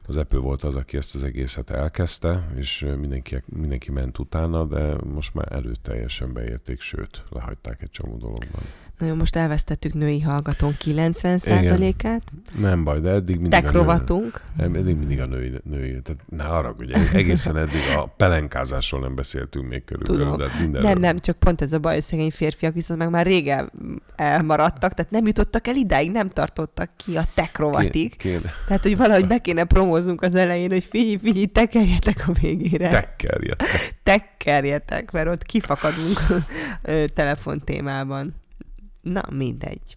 [0.09, 4.97] az Apple volt az, aki ezt az egészet elkezdte, és mindenki, mindenki ment utána, de
[5.05, 8.63] most már előteljesen beérték, sőt, lehagyták egy csomó dologban.
[8.99, 12.23] Na jó, most elvesztettük női hallgatón 90%-át.
[12.59, 14.41] Nem baj, de eddig mindig Tek rovatunk.
[14.59, 19.01] A női, eddig mindig a női, női tehát ne arra, ugye egészen eddig a pelenkázásról
[19.01, 20.39] nem beszéltünk még körülbelül, Tudom.
[20.39, 20.89] de mindenről.
[20.89, 23.73] Nem, nem, csak pont ez a baj, hogy szegény férfiak viszont meg már régen
[24.17, 28.17] elmaradtak, tehát nem jutottak el idáig, nem tartottak ki a tech rovatig.
[28.17, 28.53] Kéne.
[28.67, 32.89] Tehát, hogy valahogy be kéne promóznunk az elején, hogy figyelj, figyelj, tekerjetek a végére.
[32.89, 33.95] Tekkerjetek.
[34.03, 36.21] Tekkerjetek, mert ott kifakadunk
[37.15, 38.35] telefontémában.
[39.01, 39.97] Na, mindegy.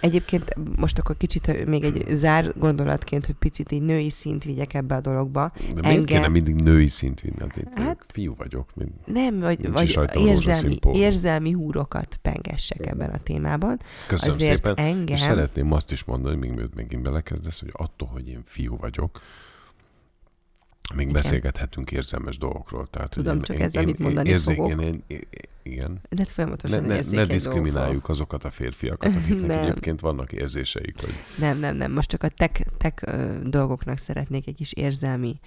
[0.00, 4.94] Egyébként most akkor kicsit még egy zár gondolatként, hogy picit így női szint vigyek ebbe
[4.94, 5.52] a dologba.
[5.54, 7.36] De miért Engem- kéne mindig női szint vinni?
[7.40, 8.68] Hát, én Hát- fiú vagyok.
[8.74, 9.06] Mint...
[9.06, 13.78] Nem, vagy, vagy érzelmi, érzelmi húrokat pengessek ebben a témában.
[14.06, 14.76] Köszönöm Azért szépen.
[14.76, 15.14] engem...
[15.14, 19.20] És szeretném azt is mondani, még mielőtt megint belekezdesz, hogy attól, hogy én fiú vagyok,
[20.94, 21.12] még Igen.
[21.12, 22.86] beszélgethetünk érzelmes dolgokról.
[22.90, 24.70] Tehát, hogy Tudom, én, csak én, ez, én, amit én, mondani érzék, fogok.
[24.70, 25.20] én, én, én,
[25.62, 26.00] igen.
[26.08, 28.08] De hát folyamatosan Ne, ne, ne diszkrimináljuk dolgok.
[28.08, 29.58] azokat a férfiakat, akiknek Nem.
[29.64, 31.92] egyébként vannak érzéseik, hogy Nem, nem, nem.
[31.92, 32.28] Most csak a
[32.76, 35.40] tech ö, dolgoknak szeretnék egy kis érzelmi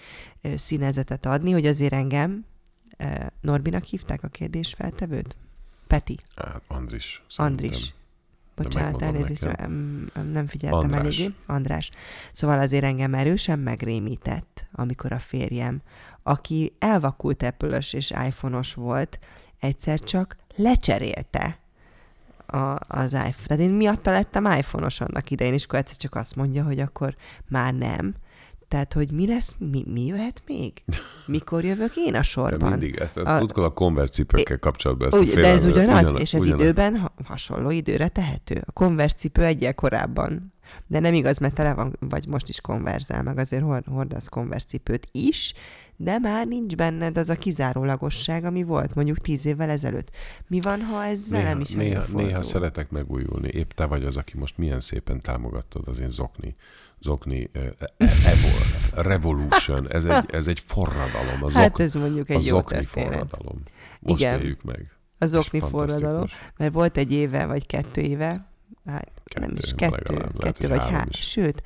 [0.55, 2.45] színezetet adni, hogy azért engem
[3.41, 5.35] Norbinak hívták a kérdésfeltevőt?
[5.87, 7.23] Peti, hát, Andris.
[7.29, 7.65] szerintem.
[7.65, 7.93] Andris.
[8.55, 10.99] Bocsánat, elnézést, nem, nem figyeltem András.
[11.01, 11.33] eléggé.
[11.45, 11.89] András.
[12.31, 15.81] Szóval azért engem erősen megrémített, amikor a férjem,
[16.23, 19.19] aki elvakult apple és iPhone-os volt,
[19.63, 21.57] egyszer csak lecserélte
[22.45, 23.33] a, az iPhone.
[23.47, 27.15] Tehát én miatta lettem iPhone-os annak idején, és akkor egyszer csak azt mondja, hogy akkor
[27.49, 28.13] már nem.
[28.67, 30.83] Tehát, hogy mi lesz, mi, mi jöhet még?
[31.25, 32.69] Mikor jövök én a De sorban?
[32.69, 36.21] mindig ezt, ezt A- tudkod a Converse cipőkkel kapcsolatban ezt Úgy, de ez ugyanaz, ugyanaz,
[36.21, 36.61] és ez ugyanaz.
[36.61, 38.61] időben ha, hasonló időre tehető.
[38.65, 40.53] A Converse cipő egyel korábban.
[40.87, 44.67] De nem igaz, mert tele van, vagy most is konverzel, meg azért hord- hordasz Converse
[44.67, 45.53] cipőt is,
[46.03, 50.11] de már nincs benned az a kizárólagosság, ami volt mondjuk tíz évvel ezelőtt.
[50.47, 52.21] Mi van, ha ez Néha, velem is néha, előfordul?
[52.25, 53.47] néha szeretek megújulni.
[53.47, 56.55] Épp te vagy az, aki most milyen szépen támogattad az én zokni,
[56.99, 57.63] zokni uh,
[58.07, 59.91] evol, revolution.
[59.91, 61.43] Ez egy, ez egy forradalom.
[61.43, 63.09] A, zok, Hát ez mondjuk a egy jó zokni történet.
[63.09, 63.61] forradalom.
[63.99, 64.39] Most Igen.
[64.39, 64.91] éljük meg.
[65.17, 66.25] A zokni forradalom.
[66.57, 68.51] Mert volt egy éve, vagy kettő éve,
[68.85, 70.03] hát Kettő, nem is, legalább.
[70.03, 71.19] kettő, Lehet, kettő vagy három is.
[71.29, 71.63] Sőt,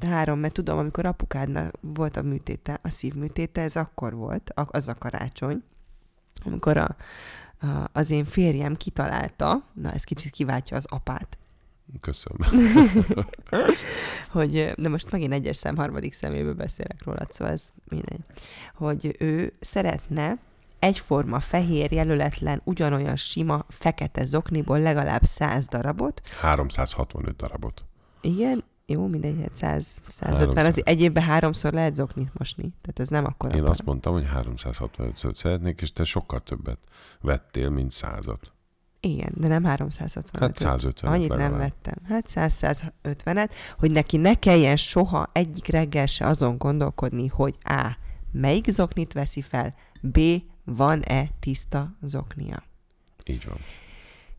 [0.00, 4.94] három, mert tudom, amikor apukádnál volt a műtéte, a szívműtéte, ez akkor volt, az a
[4.94, 5.62] karácsony,
[6.44, 6.96] amikor a,
[7.60, 11.38] a, az én férjem kitalálta, na ez kicsit kiváltja az apát,
[12.00, 12.70] Köszönöm.
[14.36, 18.20] hogy, de most megint egyes szem, harmadik szeméből beszélek róla, szóval ez mindegy,
[18.74, 20.38] hogy ő szeretne
[20.78, 27.84] egyforma fehér jelöletlen, ugyanolyan sima, fekete zokniból legalább száz darabot, 365 darabot.
[28.20, 33.08] Igen, jó, mindegy, hát 100, 150, az egy évben háromszor lehet zoknit mosni, tehát ez
[33.08, 33.54] nem akkor.
[33.54, 36.78] Én azt mondtam, hogy 365-szöt szeretnék, és te sokkal többet
[37.20, 38.52] vettél, mint százat.
[39.00, 40.42] Igen, de nem 365.
[40.42, 41.94] Hát 150 Annyit nem vettem.
[42.08, 47.96] Hát 100-150-et, hogy neki ne kelljen soha egyik reggel se azon gondolkodni, hogy A.
[48.32, 50.18] Melyik zoknit veszi fel, B.
[50.64, 52.62] Van-e tiszta zoknia.
[53.24, 53.58] Így van.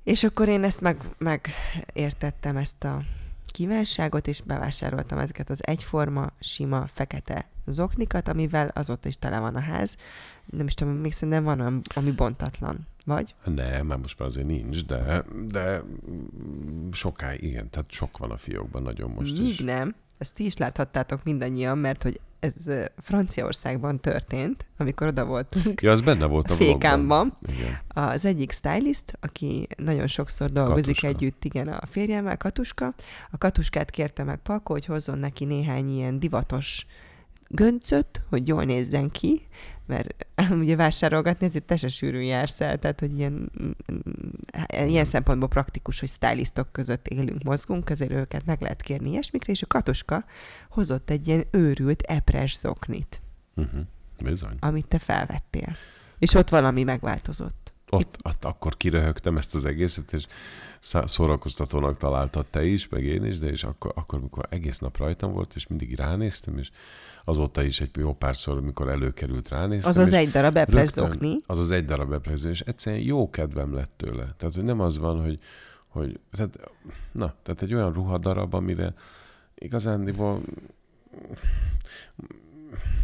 [0.03, 3.03] És akkor én ezt meg, megértettem, ezt a
[3.51, 9.59] kívánságot, és bevásároltam ezeket az egyforma, sima, fekete zoknikat, amivel azóta is tele van a
[9.59, 9.95] ház.
[10.45, 12.87] Nem is tudom, még szerintem van, ami- ami bontatlan.
[13.05, 13.35] Vagy?
[13.45, 15.81] Nem, már most már azért nincs, de, de
[16.91, 19.57] sokáig, igen, tehát sok van a fiókban, nagyon most Míg is.
[19.59, 19.95] nem.
[20.17, 22.53] Ezt ti is láthattátok mindannyian, mert hogy ez
[22.97, 27.33] Franciaországban történt, amikor oda voltunk Ja, az benne volt a fékámban.
[27.88, 31.07] Az egyik stylist, aki nagyon sokszor dolgozik Katuska.
[31.07, 32.93] együtt, igen, a férjemmel, Katuska.
[33.31, 36.85] A Katuskát kérte meg Palko, hogy hozzon neki néhány ilyen divatos
[37.49, 39.41] göncöt, hogy jól nézzen ki,
[39.88, 40.25] mert
[40.61, 43.51] ugye vásárolgatni ezért te se sűrűn jársz el, tehát hogy ilyen,
[44.88, 49.61] ilyen szempontból praktikus, hogy stylistok között élünk, mozgunk, azért őket meg lehet kérni ilyesmikre, és
[49.61, 50.25] a Katuska
[50.69, 53.21] hozott egy ilyen őrült epres zoknit,
[53.55, 53.81] Uh-huh.
[54.23, 54.57] Bizony.
[54.59, 55.75] amit te felvettél.
[56.19, 57.66] És ott valami megváltozott.
[57.91, 60.25] Ott, ott akkor kiröhögtem ezt az egészet, és
[60.79, 65.31] szórakoztatónak találtad te is, meg én is, de és akkor, akkor, amikor egész nap rajtam
[65.31, 66.69] volt, és mindig ránéztem, és
[67.25, 69.89] azóta is egy jó párszor, amikor előkerült ránéztem.
[69.89, 71.38] Az az egy darab eples rögtön- zokni.
[71.45, 74.33] Az az egy darab eples, és egyszerűen jó kedvem lett tőle.
[74.38, 75.39] Tehát, hogy nem az van, hogy,
[75.88, 76.59] hogy tehát,
[77.11, 78.93] na, tehát egy olyan ruhadarab, amire
[79.55, 80.41] igazándiból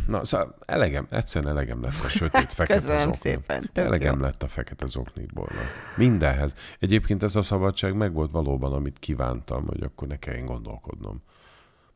[0.07, 3.15] Na, szóval elegem, egyszerűen elegem lett a sötét, fekete Köszönöm zokni.
[3.15, 3.69] szépen.
[3.73, 4.21] Elegem jó.
[4.21, 5.47] lett a fekete zoknikból.
[5.95, 6.55] Mindenhez.
[6.79, 11.21] Egyébként ez a szabadság megvolt valóban, amit kívántam, hogy akkor ne kelljen gondolkodnom.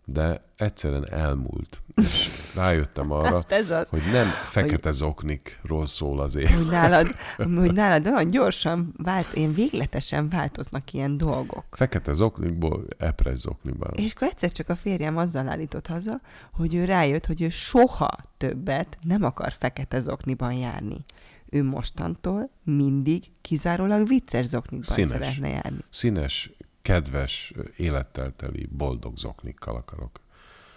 [0.10, 1.82] De egyszerűen elmúlt.
[1.96, 6.52] És rájöttem arra, Hát ez az, hogy nem fekete zoknikról szól az élet.
[6.54, 7.16] hogy nálad,
[7.58, 11.66] hogy nálad olyan gyorsan vált, én végletesen változnak ilyen dolgok.
[11.72, 13.86] Fekete zoknikból epres zokniba.
[13.96, 16.22] És akkor egyszer csak a férjem azzal állított haza,
[16.54, 21.06] hogy ő rájött, hogy ő soha többet nem akar fekete zokniban járni.
[21.50, 25.10] Ő mostantól mindig kizárólag vicces zokniban Színes.
[25.10, 25.80] szeretne járni.
[25.90, 26.52] Színes,
[26.88, 30.20] kedves, élettel teli, boldog zoknikkal akarok.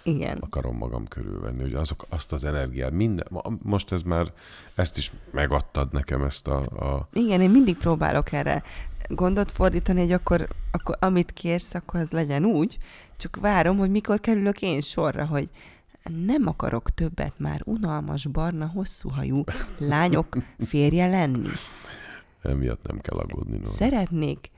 [0.03, 0.39] Igen.
[0.39, 3.27] akarom magam körülvenni, hogy azok, azt az energiát, minden,
[3.63, 4.33] most ez már,
[4.75, 8.63] ezt is megadtad nekem, ezt a, a Igen, én mindig próbálok erre
[9.09, 12.79] gondot fordítani, hogy akkor, akkor amit kérsz, akkor az legyen úgy,
[13.17, 15.49] csak várom, hogy mikor kerülök én sorra, hogy
[16.27, 19.45] nem akarok többet már unalmas, barna, hosszúhajú
[19.79, 21.49] lányok férje lenni.
[22.43, 23.57] emiatt nem kell aggódni.
[23.57, 23.71] No.
[23.71, 24.51] Szeretnék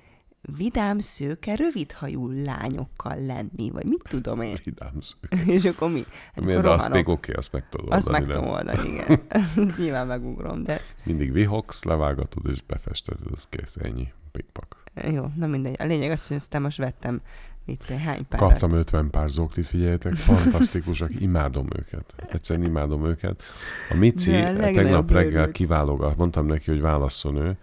[0.42, 4.56] vidám, szőke, rövidhajú lányokkal lenni, vagy mit tudom én.
[4.64, 5.16] Vidám sző.
[5.54, 6.04] És akkor mi?
[6.34, 9.20] Hát Miért, de azt még oké, okay, azt meg tudod Azt meg tudom oldani, igen.
[9.56, 14.12] Azt nyilván megugrom, de Mindig vihogsz, levágatod és befested, az kész, ennyi.
[14.32, 14.82] Pikpak.
[15.10, 15.76] jó, na mindegy.
[15.78, 17.20] A lényeg az, hogy aztán most vettem
[17.64, 18.48] itt hány párat.
[18.48, 22.14] Kaptam 50 pár zoktit, figyeljetek, fantasztikusak, imádom őket.
[22.28, 23.42] Egyszerűen imádom őket.
[23.90, 27.56] A Mici a legnagyobb tegnap reggel kiválogat, mondtam neki, hogy válasszon ő,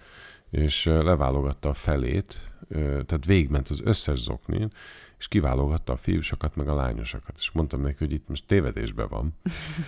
[0.49, 2.51] és leválogatta a felét,
[3.05, 4.71] tehát végigment az összes zoknin,
[5.17, 7.35] és kiválogatta a fiúsokat, meg a lányosokat.
[7.37, 9.33] És mondtam neki, hogy itt most tévedésben van.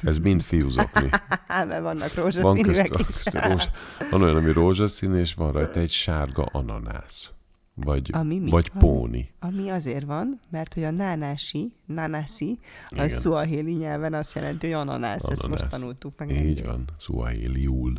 [0.04, 1.10] Ez mind fiúzokni.
[1.68, 3.42] Mert vannak Van, rózsaszínűek közt, is.
[3.44, 3.70] rózs,
[4.12, 7.32] van olyan, ami rózsaszín, és van rajta egy sárga ananász.
[7.74, 8.50] Vagy, Ami mi?
[8.50, 9.32] vagy Ami- póni.
[9.40, 12.60] Ami azért van, mert hogy a nánási, nánászi,
[12.90, 15.24] a szuahéli nyelven azt jelenti, hogy ananász.
[15.24, 15.80] Ezt most Ananász.
[15.80, 16.30] tanultuk meg.
[16.32, 16.66] Így nemrég.
[16.66, 17.94] van, Suahiliul.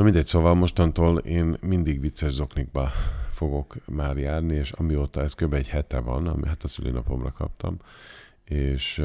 [0.00, 2.90] Na mindegy, szóval mostantól én mindig vicces zoknikba
[3.32, 5.54] fogok már járni, és amióta ez kb.
[5.54, 7.76] egy hete van, ami hát a szülinapomra kaptam,
[8.44, 9.02] és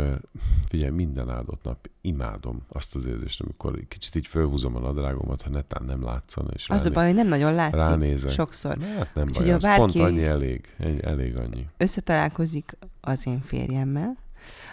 [0.67, 5.49] figyelj, minden áldott nap imádom azt az érzést, amikor kicsit így fölhúzom a nadrágomat, ha
[5.49, 8.31] netán nem látszana, és Az a baj, hogy nem nagyon látszik ránézek.
[8.31, 8.77] sokszor.
[8.97, 11.67] Hát nem Úgyhogy baj, bárki- pont annyi elég, elég annyi.
[11.77, 14.17] Összetalálkozik az én férjemmel,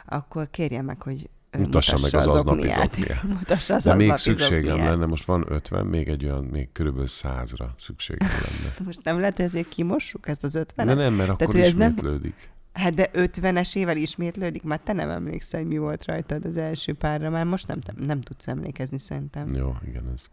[0.07, 3.23] akkor kérje meg, hogy Mutassa meg az az aznapi zokniát.
[3.39, 4.89] Mutassa az De még aznapi szükségem zokniát.
[4.89, 8.75] lenne, most van 50, még egy olyan, még körülbelül 100-ra szükségem lenne.
[8.87, 10.97] Most nem lehet, hogy ezért kimossuk ezt az De ötvenet?
[10.97, 12.51] nem, mert akkor hogy ez nem- ismétlődik.
[12.73, 17.31] Hát de ötvenesével ismétlődik, már te nem emlékszel, hogy mi volt rajtad az első párra,
[17.31, 19.55] már most nem, nem tudsz emlékezni szerintem.
[19.55, 20.25] Jó, igen, ez.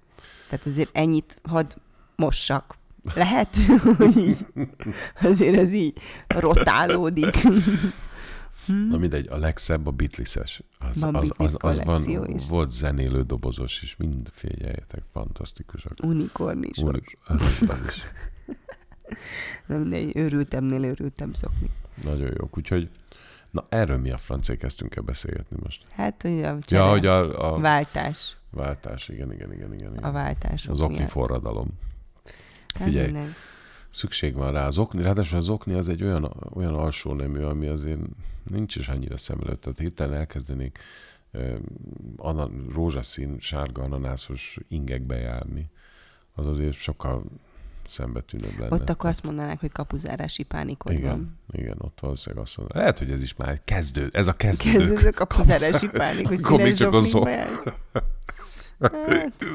[0.50, 1.74] Tehát azért ennyit hadd
[2.16, 2.78] mossak.
[3.16, 3.56] Lehet,
[5.22, 5.98] azért ez így
[6.28, 7.38] rotálódik.
[8.90, 10.62] Na mindegy, a legszebb a Beatles-es.
[10.80, 12.48] Az, Van az, az, az van, is.
[12.48, 15.94] volt zenélő dobozos is, mind figyeljetek, fantasztikusak.
[16.04, 16.78] Unikorn is.
[16.78, 18.02] Úr, az, az is.
[19.68, 21.70] Nem, mindegy, őrültebbnél őrültebb szokni.
[22.04, 22.58] Nagyon jók.
[22.58, 22.90] Úgyhogy,
[23.52, 25.88] na erről mi a francé kezdtünk el beszélgetni most?
[25.92, 28.38] Hát, hogy a csere, Ja, hogy a, a váltás.
[28.52, 29.92] váltás, igen, igen, igen, igen.
[29.92, 30.04] igen.
[30.04, 31.10] A váltások Az okni miatt.
[31.10, 31.68] forradalom.
[32.76, 33.34] Hát Figyelj, minden.
[33.90, 34.68] szükség van rá.
[34.68, 38.00] Az okni, ráadásul az okni az egy olyan, olyan alsó nemű, ami azért
[38.50, 39.62] nincs is annyira szem előtt.
[39.62, 40.80] Tehát hirtelen elkezdenék
[41.32, 41.58] ö,
[42.18, 45.70] ana, rózsaszín, sárga ananászos ingekbe járni.
[46.34, 47.24] Az azért sokkal
[47.88, 48.74] szembetűnőbb lenne.
[48.74, 51.40] Ott akkor azt mondanák, hogy kapuzárási pánikod igen, van.
[51.52, 52.78] igen, ott valószínűleg azt mondom.
[52.78, 54.78] Lehet, hogy ez is már kezdő, ez a kezdődő.
[54.78, 57.64] Kezdődő kapuzárási pánik, hogy Akkor még csak a jársz.
[58.80, 59.46] Hát.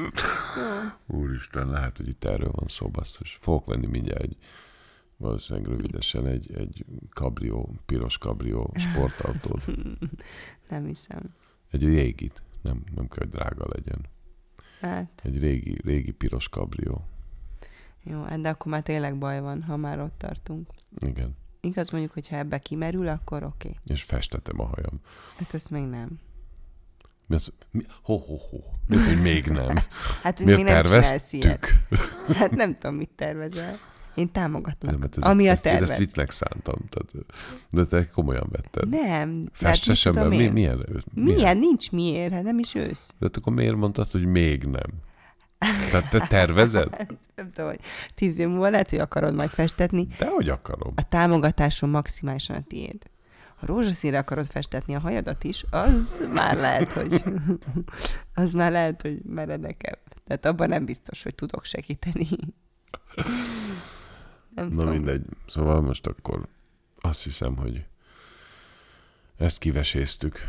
[1.07, 3.37] Úristen, lehet, hogy itt erről van szó, basszus.
[3.41, 4.37] Fogok venni mindjárt egy,
[5.17, 9.65] valószínűleg rövidesen egy, egy kabrió, piros kabrió sportautót.
[10.69, 11.21] Nem hiszem.
[11.71, 12.43] Egy régit.
[12.61, 14.05] Nem, nem kell, hogy drága legyen.
[14.79, 17.07] Hát, Egy régi, régi piros kabrió.
[18.03, 20.69] jó, hát de akkor már tényleg baj van, ha már ott tartunk.
[20.97, 21.35] Igen.
[21.61, 23.67] Igaz mondjuk, hogy ha ebbe kimerül, akkor oké.
[23.67, 23.79] Okay.
[23.85, 24.99] És festetem a hajam.
[25.37, 26.19] Hát ezt még nem.
[27.25, 27.53] Mi az?
[27.71, 27.81] Mi?
[28.01, 28.57] Ho, ho, ho.
[28.87, 29.75] Mi az, hogy még nem?
[30.23, 31.69] Hát, hogy Miért még nem terveztük?
[32.39, 33.77] Hát nem tudom, mit tervezel.
[34.15, 34.91] Én támogatlak.
[34.91, 36.79] Nem, hát ez, Ami a ezt, én ezt viccnek szántam.
[36.89, 37.27] Tehát,
[37.69, 38.89] de te komolyan vetted.
[38.89, 39.49] Nem.
[39.51, 41.03] hát Festesen tudom mi, milyen, milyen?
[41.13, 41.57] Milyen?
[41.57, 43.15] Nincs miért, hát nem is ősz.
[43.19, 45.03] De hát akkor miért mondtad, hogy még nem?
[45.91, 47.07] Tehát te tervezed?
[47.35, 47.79] Nem tudom, hogy
[48.15, 50.07] tíz év múlva lehet, hogy akarod majd festetni.
[50.17, 50.93] De hogy akarom?
[50.95, 53.03] A támogatásom maximálisan a tiéd.
[53.55, 57.23] Ha rózsaszínre akarod festetni a hajadat is, az már lehet, hogy
[58.33, 59.99] az már lehet, hogy meredekebb.
[60.25, 62.27] Tehát abban nem biztos, hogy tudok segíteni.
[64.55, 64.89] Nem Na tudom.
[64.93, 65.25] mindegy.
[65.47, 66.47] Szóval most akkor
[67.01, 67.85] azt hiszem, hogy
[69.37, 70.39] ezt kiveséztük.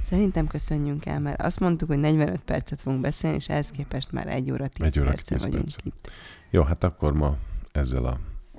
[0.00, 4.26] Szerintem köszönjünk el, mert azt mondtuk, hogy 45 percet fogunk beszélni, és ehhez képest már
[4.28, 5.76] 1 óra 10 Egy óra perce 10 vagyunk perc.
[5.84, 6.10] itt.
[6.50, 7.36] Jó, hát akkor ma
[7.72, 8.18] ezzel a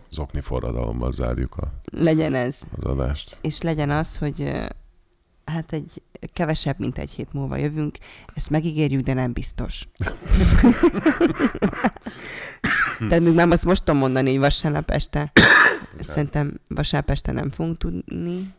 [0.09, 2.61] zokni forradalommal zárjuk a, Legyen ez.
[2.77, 3.37] az adást.
[3.41, 4.51] És legyen az, hogy
[5.45, 6.01] hát egy
[6.33, 7.97] kevesebb, mint egy hét múlva jövünk.
[8.33, 9.87] Ezt megígérjük, de nem biztos.
[13.07, 15.31] Tehát még már azt most tudom mondani, hogy vasárnap este.
[15.99, 18.53] Szerintem vasárnap este nem fogunk tudni,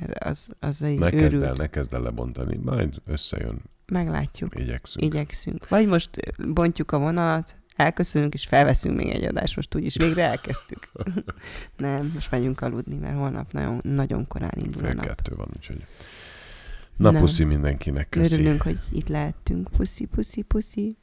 [0.00, 2.56] mert az, az egy Ne kezd el, ne kezd el lebontani.
[2.56, 4.58] Majd összejön, Meglátjuk.
[4.60, 5.04] igyekszünk.
[5.04, 5.68] Igyekszünk.
[5.68, 6.10] Vagy most
[6.48, 9.56] bontjuk a vonalat, elköszönünk, és felveszünk még egy adást.
[9.56, 10.90] Most úgyis végre elkezdtük.
[11.76, 15.06] nem, most megyünk aludni, mert holnap nagyon, nagyon korán indul a Fél nap.
[15.06, 15.84] kettő van, úgyhogy...
[16.96, 17.18] Na, Na.
[17.18, 18.32] puszi mindenkinek, köszi.
[18.34, 19.68] Örülünk, hogy itt lehettünk.
[19.76, 20.96] Puszi, puszi, puszi.